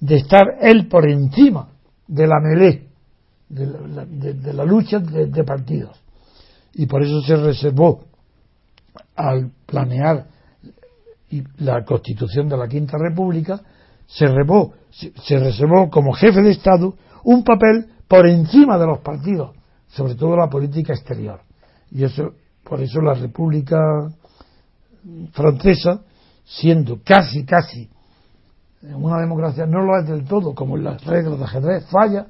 [0.00, 1.68] de estar él por encima
[2.08, 2.88] de la melé,
[3.48, 6.02] de la, lucha de, partidos.
[6.74, 8.11] Y por eso se reservó,
[9.16, 10.26] al planear
[11.58, 13.60] la constitución de la Quinta República,
[14.06, 14.26] se,
[15.24, 16.94] se reservó como jefe de Estado
[17.24, 19.56] un papel por encima de los partidos,
[19.88, 21.40] sobre todo la política exterior.
[21.90, 22.34] Y eso,
[22.64, 23.78] por eso la República
[25.32, 26.02] Francesa,
[26.44, 27.88] siendo casi, casi
[28.82, 32.26] una democracia no lo es del todo, como en las reglas de ajedrez, falla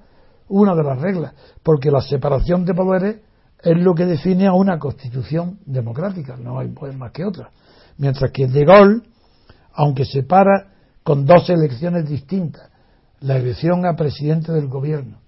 [0.48, 3.16] una de las reglas, porque la separación de poderes
[3.62, 7.50] es lo que define a una constitución democrática, no hay poder más que otra.
[7.98, 9.02] Mientras que De Gaulle,
[9.74, 10.68] aunque separa
[11.02, 12.70] con dos elecciones distintas,
[13.20, 15.18] la elección a presidente del gobierno,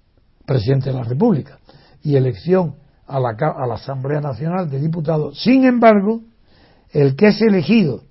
[0.44, 1.58] presidente de la República,
[2.02, 2.74] y elección
[3.06, 6.20] a la, a la Asamblea Nacional de Diputados, sin embargo,
[6.90, 8.02] el que es elegido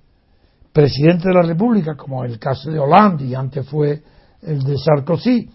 [0.72, 4.02] presidente de la República, como el caso de Hollande y antes fue
[4.42, 5.48] el de Sarkozy,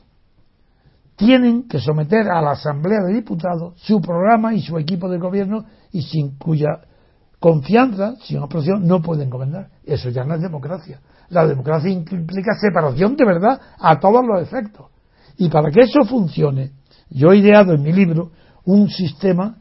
[1.20, 5.66] tienen que someter a la Asamblea de Diputados su programa y su equipo de gobierno
[5.92, 6.80] y sin cuya
[7.42, 9.68] confianza, sin oposición, no pueden gobernar.
[9.84, 11.02] Eso ya no es democracia.
[11.28, 14.86] La democracia implica separación de verdad a todos los efectos.
[15.38, 16.72] Y para que eso funcione,
[17.10, 18.32] yo he ideado en mi libro
[18.64, 19.58] un sistema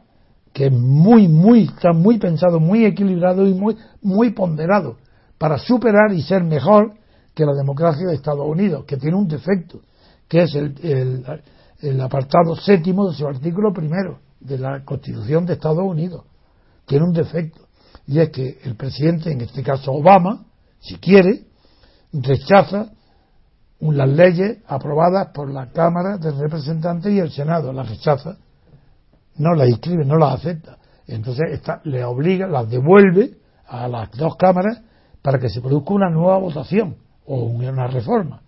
[0.52, 4.98] que es muy, muy, está muy pensado, muy equilibrado y muy, muy ponderado
[5.38, 6.92] para superar y ser mejor
[7.34, 9.80] que la democracia de Estados Unidos, que tiene un defecto,
[10.28, 16.24] que es el, apartado séptimo de su artículo primero de la Constitución de Estados Unidos.
[16.86, 17.66] Tiene un defecto,
[18.06, 20.44] y es que el presidente, en este caso Obama,
[20.80, 21.44] si quiere,
[22.12, 22.90] rechaza
[23.80, 28.36] las leyes aprobadas por la Cámara de Representantes y el Senado, las rechaza,
[29.36, 30.78] no las inscribe, no las acepta.
[31.06, 34.82] Entonces le obliga, las devuelve a las dos cámaras
[35.22, 38.42] para que se produzca una nueva votación o una reforma.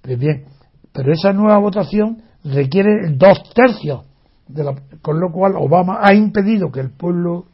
[0.00, 0.46] Pues bien,
[0.92, 4.04] pero esa nueva votación requiere dos tercios,
[4.48, 7.46] de la, con lo cual Obama ha impedido que el pueblo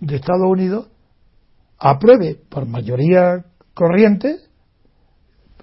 [0.00, 0.88] de Estados Unidos
[1.78, 4.36] apruebe por mayoría corriente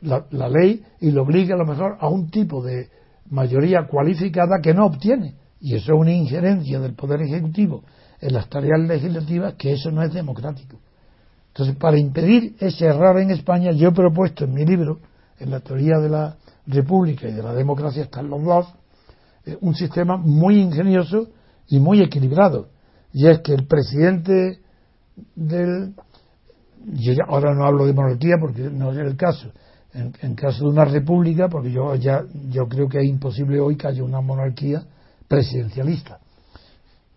[0.01, 2.89] la, la, ley y lo obligue a lo mejor a un tipo de
[3.30, 5.36] mayoría cualificada que no obtiene.
[5.61, 7.84] Y eso es una injerencia del Poder Ejecutivo
[8.22, 10.80] en las tareas legislativas que eso no es democrático.
[11.49, 14.99] Entonces, para impedir ese error en España, yo he propuesto en mi libro,
[15.40, 16.38] en la teoría de la
[16.68, 18.68] República y de la democracia están los dos,
[19.46, 21.30] eh, un sistema muy ingenioso
[21.68, 22.70] y muy equilibrado.
[23.14, 24.60] Y es que el presidente
[25.36, 25.96] del.
[26.86, 29.52] Yo ahora no hablo de monarquía porque no es el caso.
[29.92, 33.76] En, en, caso de una república, porque yo ya yo creo que es imposible hoy
[33.76, 34.84] que haya una monarquía
[35.28, 36.20] presidencialista.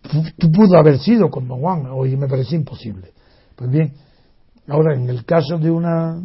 [0.01, 3.11] Pudo haber sido con Don Juan, hoy me parece imposible.
[3.55, 3.93] Pues bien,
[4.67, 6.21] ahora en el caso de una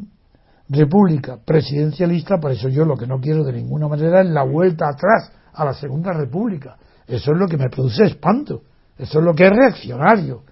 [0.69, 4.89] república presidencialista, por eso yo lo que no quiero de ninguna manera es la vuelta
[4.89, 6.77] atrás a la Segunda República.
[7.07, 8.63] Eso es lo que me produce espanto.
[8.97, 10.43] Eso es lo que es reaccionario.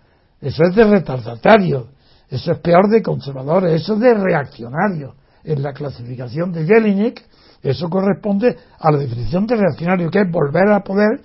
[0.40, 1.88] Eso es de retardatario.
[2.28, 3.82] Eso es peor de conservadores.
[3.82, 5.14] Eso es de reaccionario.
[5.44, 7.22] En la clasificación de Jelinek,
[7.62, 11.20] eso corresponde a la definición de reaccionario, que es volver a poder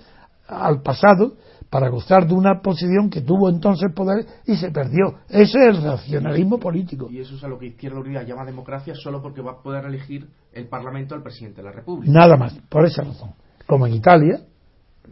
[0.46, 1.34] al pasado
[1.72, 5.20] para gozar de una posición que tuvo entonces poder y se perdió.
[5.26, 7.08] Ese es el racionalismo político.
[7.10, 9.86] Y eso es a lo que Izquierda Unida llama democracia solo porque va a poder
[9.86, 12.12] elegir el Parlamento al presidente de la República.
[12.12, 13.30] Nada más, por esa razón.
[13.66, 14.42] Como en Italia,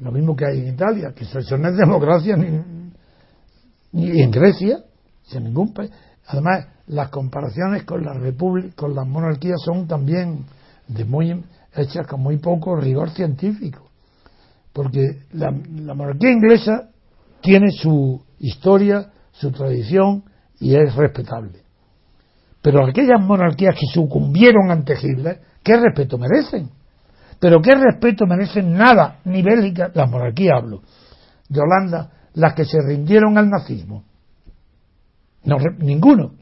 [0.03, 2.61] lo mismo que hay en Italia, que eso no es democracia ni,
[3.93, 4.81] ni en Grecia,
[5.23, 5.91] sin ningún país.
[6.27, 10.45] Además, las comparaciones con la república, con las monarquías son también
[10.89, 11.43] de muy
[11.75, 13.90] hechas con muy poco rigor científico
[14.73, 16.91] porque la, monarquía inglesa
[17.41, 20.25] tiene su historia, su tradición
[20.59, 21.61] y es respetable.
[22.63, 26.71] Pero aquellas monarquías que sucumbieron ante Hitler, ¿qué respeto merecen?
[27.39, 30.83] Pero ¿qué respeto merecen nada, ni Bélgica, la monarquía hablo,
[31.49, 34.05] de Holanda, las que se rindieron al nazismo?
[35.45, 36.33] No, ninguno.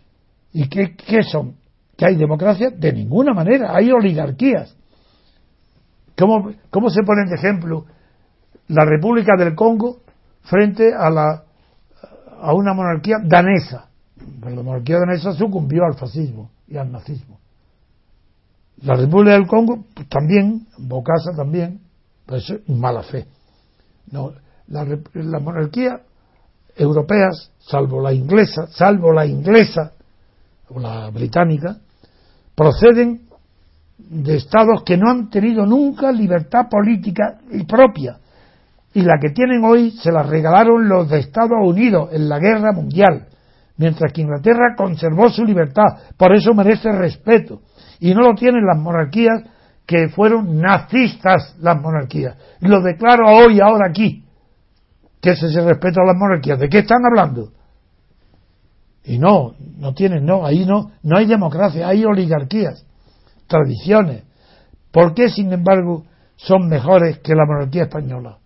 [0.53, 1.55] ¿Y qué, qué son?
[1.97, 2.71] ¿Que hay democracia?
[2.71, 4.77] De ninguna manera, hay oligarquías.
[6.17, 7.85] ¿Cómo, ¿Cómo se ponen de ejemplo
[8.69, 9.99] la República del Congo
[10.43, 11.45] frente a, la,
[12.41, 13.89] a una monarquía danesa.
[14.41, 17.39] Pero la monarquía danesa sucumbió al fascismo y al nazismo.
[18.83, 21.81] La República del Congo pues, también, Bocasa también,
[22.27, 23.27] pues mala fe.
[24.11, 24.33] No,
[24.69, 26.01] la, la monarquía
[26.77, 29.93] europeas, salvo la inglesa, salvo la inglesa
[30.69, 31.79] o la británica,
[32.55, 33.23] proceden
[33.99, 38.19] de estados que no han tenido nunca libertad política propia,
[38.99, 42.73] y la que tienen hoy se la regalaron los de Estados Unidos en la guerra
[42.73, 43.29] mundial,
[43.77, 45.85] mientras que Inglaterra conservó su libertad,
[46.17, 47.61] por eso merece respeto,
[48.01, 49.45] y no lo tienen las monarquías
[49.87, 52.37] que fueron nazistas las monarquías.
[52.59, 54.25] Lo declaro hoy, ahora aquí,
[55.23, 56.59] que ese se respeta a las monarquías.
[56.59, 57.53] ¿De qué están hablando?
[59.05, 62.85] Y no, no tienen, no, ahí no, no hay democracia, hay oligarquías,
[63.47, 64.25] tradiciones.
[64.91, 68.39] ¿Por qué, sin embargo, son mejores que la monarquía española?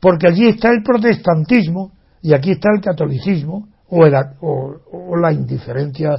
[0.00, 1.92] Porque allí está el protestantismo
[2.22, 6.10] y aquí está el catolicismo o, la indiferencia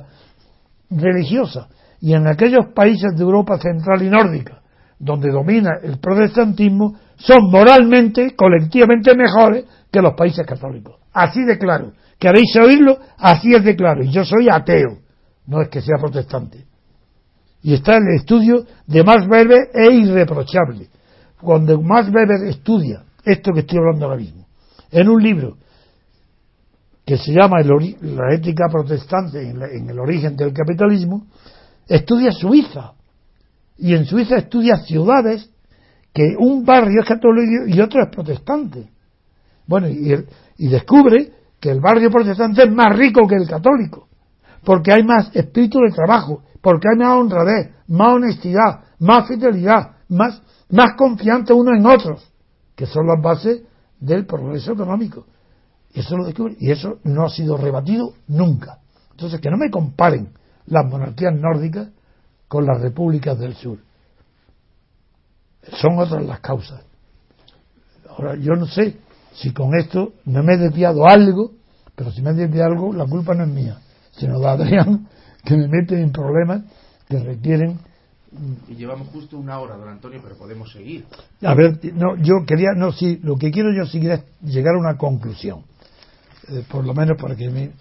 [0.90, 1.68] religiosa.
[2.02, 4.62] Y en aquellos países de Europa central y nórdica,
[4.98, 10.96] donde domina el protestantismo, son moralmente, colectivamente mejores que los países católicos.
[11.14, 11.94] Así de claro.
[12.18, 13.00] ¿Queréis oírlo?
[13.18, 14.04] Así es de claro.
[14.04, 15.00] Y yo soy ateo,
[15.48, 16.66] no es que sea protestante.
[17.62, 20.88] Y está el estudio de Max Weber e irreprochable.
[21.42, 24.48] Cuando Max Weber estudia esto que estoy hablando ahora mismo.
[24.92, 25.58] En un libro
[27.06, 31.26] que se llama La ética protestante en, el origen del capitalismo,
[31.88, 32.94] estudia Suiza.
[33.78, 35.50] Y en Suiza estudia ciudades
[36.14, 38.90] que un barrio es católico y otro es protestante.
[39.66, 40.14] Bueno, y,
[40.58, 44.08] y descubre que el barrio protestante es más rico que el católico,
[44.64, 50.42] porque hay más espíritu de trabajo, porque hay más honradez, más honestidad, más fidelidad, más,
[50.70, 52.29] más confianza uno en otros
[52.80, 53.62] que son las bases
[54.00, 55.26] del progreso económico.
[55.94, 58.80] Y eso lo descubre, y eso no ha sido rebatido nunca.
[59.12, 60.30] Entonces, que no me comparen
[60.66, 61.90] las monarquías nórdicas
[62.48, 63.80] con las repúblicas del sur.
[65.74, 66.82] Son otras las causas.
[68.08, 68.96] Ahora, yo no sé
[69.34, 71.52] si con esto no me he desviado algo,
[71.98, 75.06] pero si me he desviado algo, la culpa no es mía, sino de Adrián,
[75.44, 76.62] que me mete en problemas
[77.10, 77.78] que requieren
[78.68, 81.06] y llevamos justo una hora, don Antonio, pero podemos seguir.
[81.42, 84.80] A ver, no, yo quería, no, sí, lo que quiero yo seguir es llegar a
[84.80, 85.64] una conclusión,
[86.48, 87.72] eh, por lo menos para que, me,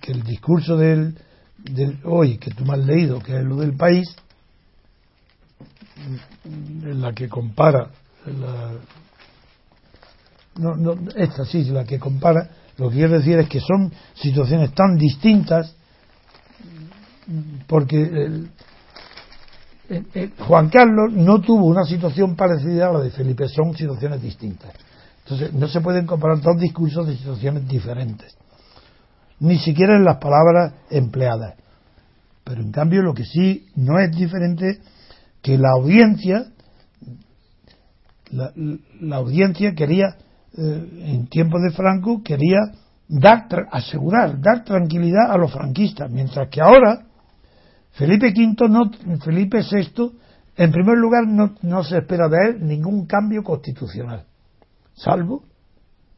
[0.00, 1.14] que el discurso del,
[1.58, 4.08] del hoy que tú me has leído, que es lo del país,
[6.44, 7.90] en la que compara
[8.26, 8.72] la,
[10.56, 14.74] no, no, esta sí, la que compara Lo que quiero decir es que son situaciones
[14.74, 15.74] tan distintas
[17.66, 18.48] porque
[20.46, 24.72] Juan Carlos no tuvo una situación parecida a la de Felipe, son situaciones distintas.
[25.24, 28.36] Entonces, no se pueden comparar dos discursos de situaciones diferentes,
[29.40, 31.54] ni siquiera en las palabras empleadas.
[32.44, 34.80] Pero en cambio, lo que sí no es diferente
[35.42, 36.46] que la audiencia,
[38.30, 40.16] la, audiencia quería,
[40.56, 42.58] eh, en tiempos de Franco, quería
[43.08, 47.06] dar, asegurar, dar tranquilidad a los franquistas, mientras que ahora
[47.92, 50.12] Felipe V, no, Felipe VI,
[50.56, 54.24] en primer lugar, no, se espera de él ningún cambio constitucional,
[54.94, 55.44] salvo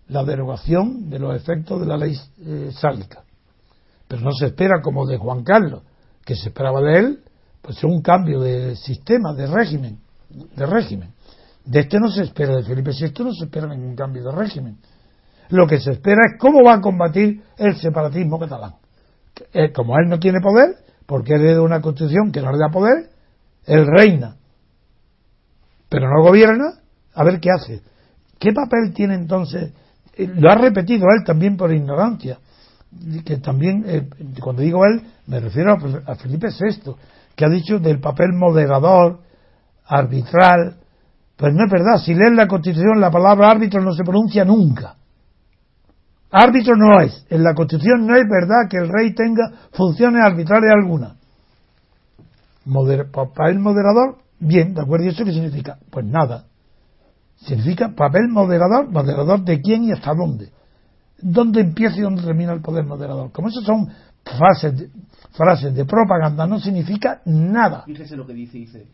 [0.08, 3.22] la derogación de los efectos de la ley eh, sálica.
[4.08, 5.82] Pero no se espera como de Juan Carlos,
[6.24, 7.20] que se esperaba de él,
[7.62, 10.00] pues un cambio de sistema, de régimen,
[10.56, 11.12] de régimen.
[11.64, 14.78] De este no se espera, de Felipe VI no se espera ningún cambio de régimen.
[15.50, 18.74] Lo que se espera es cómo va a combatir el separatismo catalán.
[19.52, 22.68] Eh, como él no tiene poder, porque él de una constitución que no le da
[22.70, 23.10] poder,
[23.64, 24.36] él reina,
[25.88, 26.74] pero no gobierna,
[27.14, 27.82] a ver qué hace.
[28.38, 29.72] ¿Qué papel tiene entonces?
[30.14, 32.38] Eh, lo ha repetido él también por ignorancia,
[33.24, 34.08] que también, eh,
[34.40, 35.76] cuando digo él, me refiero
[36.06, 36.92] a, Felipe VI,
[37.34, 39.20] que ha dicho del papel moderador,
[39.86, 40.76] arbitral,
[41.36, 44.96] pues no es verdad, si lees la Constitución la palabra árbitro no se pronuncia nunca.
[46.32, 47.26] Árbitro no es.
[47.28, 51.16] En la Constitución no es verdad que el rey tenga funciones arbitrales alguna.
[53.12, 55.04] papel moderador, bien, ¿de acuerdo?
[55.04, 55.78] ¿Y eso qué significa?
[55.90, 56.46] Pues nada.
[57.36, 60.50] Significa papel moderador, moderador de quién y hasta dónde.
[61.20, 63.30] ¿Dónde empieza y dónde termina el poder moderador?
[63.30, 63.88] Como esas son
[64.24, 64.90] frases de,
[65.32, 67.84] frases de propaganda, no significa nada.
[67.84, 68.86] Fíjese lo que dice, dice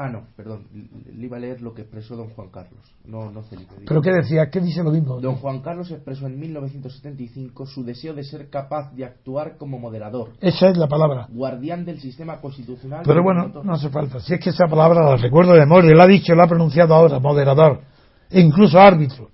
[0.00, 0.68] Ah, no, perdón.
[0.72, 2.78] Le iba a leer lo que expresó don Juan Carlos.
[3.04, 3.74] No, no Felipe.
[3.84, 4.48] ¿Pero qué decía?
[4.48, 5.20] ¿Qué dice lo mismo?
[5.20, 10.34] Don Juan Carlos expresó en 1975 su deseo de ser capaz de actuar como moderador.
[10.40, 11.26] Esa es la palabra.
[11.32, 13.02] Guardián del sistema constitucional.
[13.04, 14.20] Pero bueno, no hace falta.
[14.20, 16.94] Si es que esa palabra la recuerdo de memoria, la ha dicho, la ha pronunciado
[16.94, 17.80] ahora, moderador.
[18.30, 19.30] E incluso árbitro.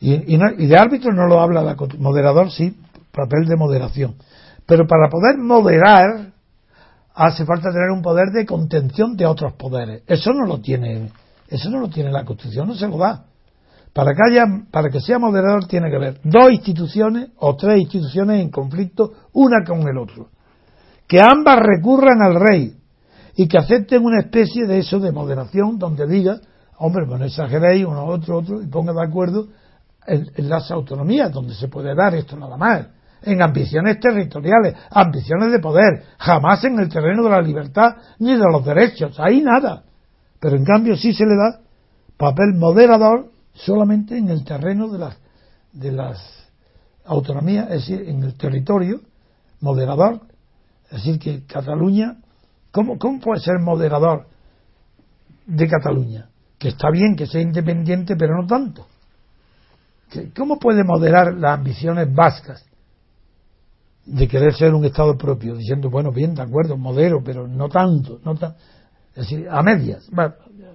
[0.00, 2.76] Y, y de árbitro no lo habla la moderador, sí,
[3.10, 4.14] papel de moderación.
[4.64, 6.31] Pero para poder moderar,
[7.14, 10.02] hace falta tener un poder de contención de otros poderes.
[10.06, 11.10] Eso no lo tiene,
[11.48, 13.24] eso no lo tiene la Constitución, no se lo da.
[13.92, 18.40] Para que haya, para que sea moderador tiene que haber dos instituciones o tres instituciones
[18.40, 20.28] en conflicto una con el otro.
[21.06, 22.74] Que ambas recurran al rey
[23.36, 26.40] y que acepten una especie de eso de moderación donde diga,
[26.78, 29.48] hombre, pues no exageréis uno, otro, otro y ponga de acuerdo
[30.06, 32.86] en las autonomías donde se puede dar esto nada más
[33.24, 38.44] en ambiciones territoriales, ambiciones de poder, jamás en el terreno de la libertad ni de
[38.50, 39.84] los derechos, ahí nada.
[40.40, 41.60] Pero en cambio sí se le da
[42.16, 45.16] papel moderador solamente en el terreno de las,
[45.72, 46.48] de las
[47.04, 49.00] autonomías, es decir, en el territorio
[49.60, 50.20] moderador,
[50.86, 52.16] es decir, que Cataluña,
[52.70, 54.26] ¿cómo, cómo puede ser moderador
[55.46, 56.28] de Cataluña?
[56.58, 58.86] Que está bien que sea independiente, pero no tanto.
[60.36, 62.64] ¿Cómo puede moderar las ambiciones vascas?
[64.04, 68.18] De querer ser un Estado propio, diciendo, bueno, bien, de acuerdo, modero, pero no tanto,
[68.24, 68.34] no
[69.14, 70.08] es decir, a medias.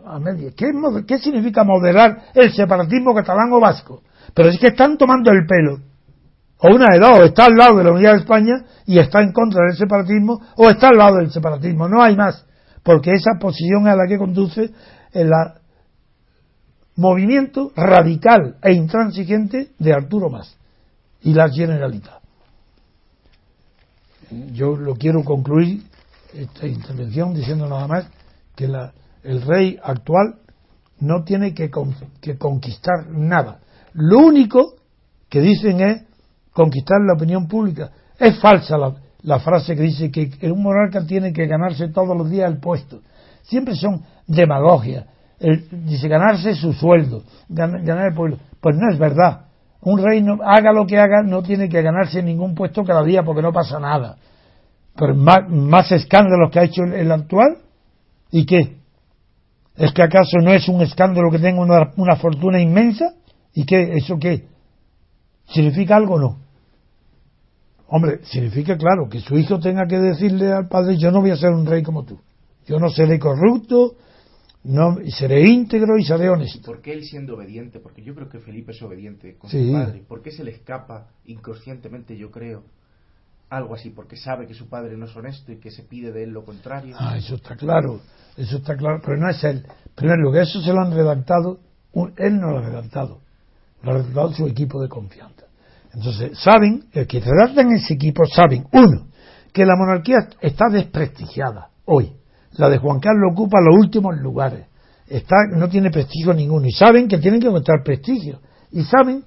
[0.05, 0.53] A medias.
[0.55, 0.67] ¿Qué,
[1.07, 4.03] ¿Qué significa moderar el separatismo catalán o vasco?
[4.33, 5.79] Pero es que están tomando el pelo.
[6.59, 9.31] O una de dos, está al lado de la unidad de España y está en
[9.31, 12.45] contra del separatismo, o está al lado del separatismo, no hay más.
[12.83, 14.71] Porque esa posición es a la que conduce
[15.13, 15.31] el
[16.95, 20.57] movimiento radical e intransigente de Arturo Más
[21.21, 22.26] y la Generalitat
[24.53, 25.83] yo lo quiero concluir
[26.33, 28.07] esta intervención diciendo nada más
[28.55, 28.93] que la,
[29.23, 30.35] el rey actual
[30.99, 33.59] no tiene que, conquistar nada.
[33.93, 34.75] Lo único
[35.29, 36.03] que dicen es
[36.53, 37.91] conquistar la opinión pública.
[38.19, 42.29] Es falsa la, la frase que dice que un monarca tiene que ganarse todos los
[42.29, 43.01] días el puesto.
[43.43, 45.05] Siempre son demagogias.
[45.39, 48.39] dice ganarse su sueldo, ganar el pueblo.
[48.59, 49.46] Pues no es verdad.
[49.89, 53.41] Un rey, haga lo que haga, no tiene que ganarse ningún puesto cada día porque
[53.41, 54.17] no pasa nada.
[54.93, 57.59] Pero más, escándalos que ha hecho el, actual.
[58.29, 58.79] ¿Y qué?
[59.77, 63.13] ¿Es que acaso no es un escándalo que tenga una, una fortuna inmensa?
[63.53, 63.93] ¿Y qué?
[63.95, 64.47] ¿Eso qué?
[65.47, 66.37] ¿Significa algo o no?
[67.87, 71.37] Hombre, significa, claro, que su hijo tenga que decirle al padre, yo no voy a
[71.37, 72.19] ser un rey como tú.
[72.65, 73.93] Yo no seré corrupto,
[74.67, 76.65] no, seré íntegro y seré honesto.
[76.65, 77.79] ¿Por qué él siendo obediente?
[77.79, 80.03] Porque yo creo que Felipe es obediente con su padre.
[80.05, 82.63] ¿Por qué se le escapa inconscientemente, yo creo,
[83.49, 83.91] algo así?
[83.91, 86.43] Porque sabe que su padre no es honesto y que se pide de él lo
[86.43, 86.95] contrario.
[86.99, 88.01] Ah, eso está claro.
[88.35, 88.99] Eso está claro.
[89.05, 89.65] Pero no es él.
[89.95, 91.59] Primero, que eso se lo han redactado,
[92.17, 93.21] él no lo ha redactado.
[93.83, 95.45] Lo ha redactado su equipo de confianza.
[95.93, 99.07] Entonces, saben, el que redactan ese equipo saben, uno,
[99.53, 102.17] que la monarquía está desprestigiada hoy.
[102.57, 104.65] La de Juan Carlos ocupa los últimos lugares.
[105.07, 106.67] Está, no tiene prestigio ninguno.
[106.67, 108.39] Y saben que tienen que encontrar prestigio.
[108.71, 109.23] Y saben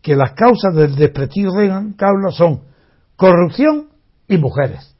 [0.00, 2.60] que las causas del desprestigio de Juan Carlos son
[3.16, 3.88] corrupción
[4.28, 4.94] y mujeres.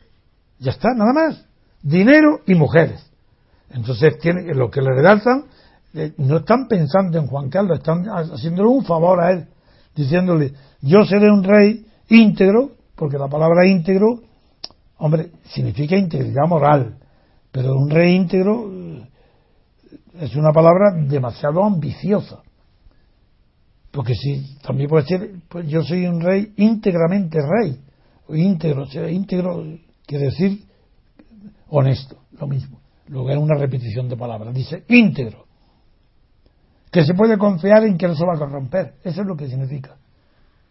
[0.59, 1.47] Ya está, nada más.
[1.82, 3.11] Dinero y mujeres.
[3.70, 4.15] Entonces,
[4.55, 5.45] lo que le redactan,
[5.95, 9.47] eh, no están pensando en Juan Carlos, están haciéndole un favor a él,
[9.95, 14.20] diciéndole, yo seré un rey íntegro, porque la palabra íntegro,
[14.99, 16.97] hombre, significa integridad moral,
[17.52, 19.09] pero un rey íntegro eh,
[20.20, 22.43] es una palabra demasiado ambiciosa.
[23.90, 27.81] Porque si también puede ser, pues yo soy un rey íntegramente rey,
[28.28, 29.64] o íntegro, íntegro
[30.06, 30.64] quiere decir
[31.68, 32.81] honesto, lo mismo.
[33.06, 34.55] Que es una repetición de palabras.
[34.55, 35.47] Dice íntegro.
[36.93, 38.94] Que se puede confiar en que no se va a corromper.
[39.02, 39.97] Eso es lo que significa.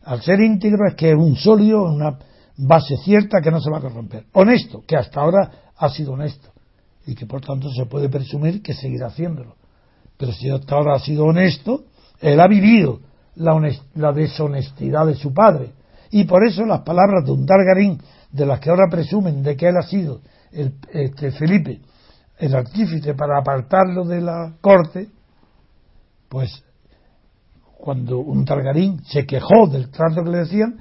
[0.04, 2.18] Al ser íntegro es que es un sólido, una
[2.58, 4.26] base cierta que no se va a corromper.
[4.34, 6.50] Honesto, que hasta ahora ha sido honesto.
[7.06, 9.56] Y que por tanto se puede presumir que seguirá haciéndolo.
[10.18, 11.86] Pero si hasta ahora ha sido honesto,
[12.20, 13.00] él ha vivido
[13.36, 15.72] la, deshonestidad de su padre.
[16.12, 18.02] Y por eso las palabras de un Targarín,
[18.32, 20.22] de las que ahora presumen de que él ha sido
[20.52, 21.80] este, Felipe,
[22.38, 25.08] el artífice para apartarlo de la corte,
[26.28, 26.64] pues
[27.78, 30.80] cuando un Targarín se quejó del trato que le decían,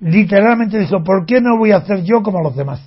[0.00, 2.80] literalmente dijo, ¿por qué no voy a hacer yo como los demás?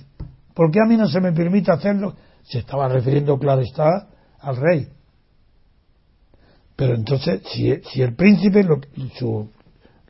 [0.54, 2.14] ¿Por qué a mí no se me permite hacerlo?
[2.44, 4.08] Se estaba refiriendo, claro está,
[4.40, 4.88] al rey.
[6.76, 8.80] Pero entonces, si, si el príncipe, lo,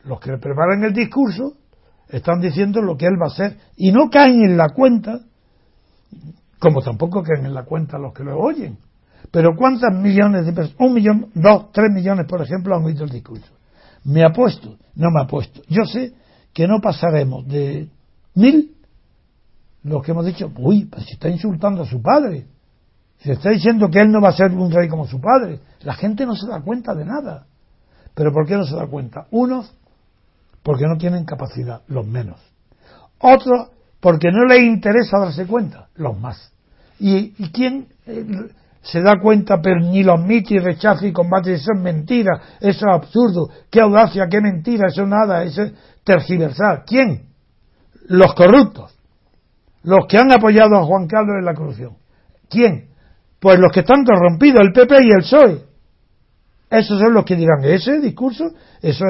[0.05, 1.57] los que preparan el discurso,
[2.09, 5.19] están diciendo lo que él va a hacer y no caen en la cuenta,
[6.59, 8.77] como tampoco caen en la cuenta los que lo oyen.
[9.31, 10.79] Pero ¿cuántas millones de personas?
[10.79, 13.51] Un millón, dos, tres millones, por ejemplo, han oído el discurso.
[14.03, 14.77] ¿Me apuesto?
[14.95, 15.61] No me apuesto.
[15.67, 16.13] Yo sé
[16.53, 17.89] que no pasaremos de
[18.35, 18.75] mil
[19.83, 22.45] los que hemos dicho, uy, pues si está insultando a su padre.
[23.19, 25.59] Se está diciendo que él no va a ser un rey como su padre.
[25.81, 27.45] La gente no se da cuenta de nada.
[28.13, 29.27] ¿Pero por qué no se da cuenta?
[29.31, 29.73] Unos,
[30.63, 32.39] porque no tienen capacidad, los menos.
[33.19, 36.51] Otros, porque no les interesa darse cuenta, los más.
[36.99, 38.25] ¿Y, quién eh,
[38.81, 41.53] se da cuenta, pero ni los admite y rechaza y combate?
[41.53, 46.83] Eso es mentira, eso es absurdo, qué audacia, qué mentira, eso nada, eso es tergiversar.
[46.85, 47.29] ¿Quién?
[48.07, 48.93] Los corruptos,
[49.83, 51.97] los que han apoyado a Juan Carlos en la corrupción.
[52.49, 52.89] ¿Quién?
[53.39, 55.65] Pues los que están corrompidos, el PP y el PSOE.
[56.69, 58.45] Esos son los que dirán, ese discurso,
[58.81, 59.05] eso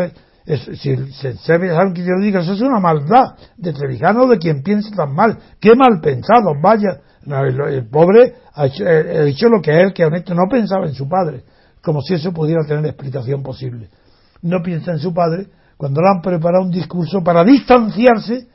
[0.45, 4.63] es, si se, saben que yo diga, eso es una maldad de Trevijano de quien
[4.63, 5.37] piensa tan mal.
[5.59, 7.01] Qué mal pensado, vaya.
[7.25, 11.43] el, pobre ha dicho, lo que él, que honesto, no pensaba en su padre,
[11.81, 13.89] como si eso pudiera tener explicación posible.
[14.41, 18.47] No piensa en su padre cuando le han preparado un discurso para distanciarse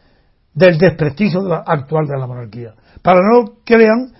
[0.56, 2.74] del desprestigio actual de la monarquía.
[3.02, 4.12] Para no crean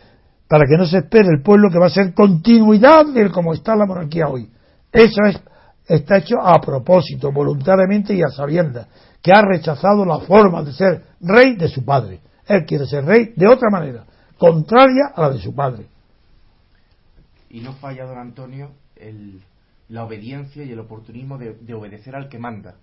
[0.47, 3.75] para que no se espere el pueblo que va a ser continuidad de cómo está
[3.75, 4.49] la monarquía hoy.
[4.93, 5.41] Eso es,
[5.89, 8.87] está hecho a propósito, voluntariamente y a sabiendas,
[9.21, 12.21] que ha rechazado la forma de ser rey de su padre.
[12.47, 14.05] Él quiere ser rey de otra manera,
[14.39, 15.87] contraria a la de su padre.
[17.51, 19.41] Y no falla, don Antonio, el,
[19.89, 22.77] la obediencia y el oportunismo de, obedecer al que manda.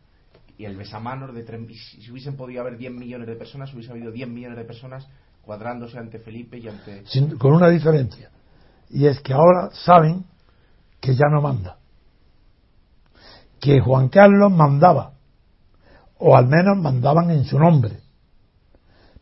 [0.58, 1.44] Y el besamanos de
[1.76, 5.08] si hubiesen podido haber 10 millones de personas, hubiese habido 10 millones de personas
[5.42, 7.04] cuadrándose ante Felipe y ante...
[7.38, 8.30] con una diferencia,
[8.90, 10.26] y es que ahora saben
[11.02, 11.78] que ya no manda,
[13.60, 15.14] que Juan Carlos mandaba,
[16.18, 18.00] o al menos mandaban en su nombre,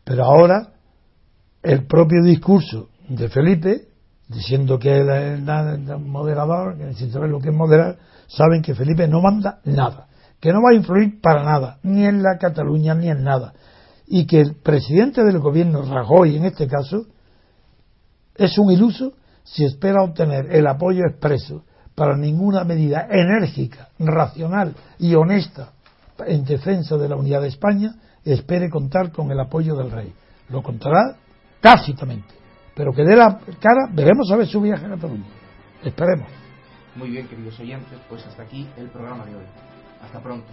[0.04, 0.74] pero ahora
[1.62, 3.88] el propio discurso de Felipe,
[4.28, 7.98] diciendo que él es el moderador, que sin saber lo que es moderar,
[8.28, 10.06] saben que Felipe no manda nada,
[10.42, 13.54] que no va a influir para nada, ni en la Cataluña ni en nada,
[14.08, 17.06] y que el presidente del gobierno, Rajoy en este caso,
[18.34, 19.12] es un iluso
[19.44, 21.62] si espera obtener el apoyo expreso
[21.94, 25.74] para ninguna medida enérgica, racional y honesta
[26.26, 27.94] en defensa de la unidad de España,
[28.24, 30.12] espere contar con el apoyo del rey.
[30.48, 31.18] Lo contará
[31.60, 32.34] tácitamente,
[32.74, 35.26] pero que dé la cara, veremos a ver su viaje a Cataluña.
[35.84, 36.26] Esperemos.
[36.96, 39.71] Muy bien, queridos oyentes, pues hasta aquí el programa de hoy.
[40.02, 40.46] Hasta pronto.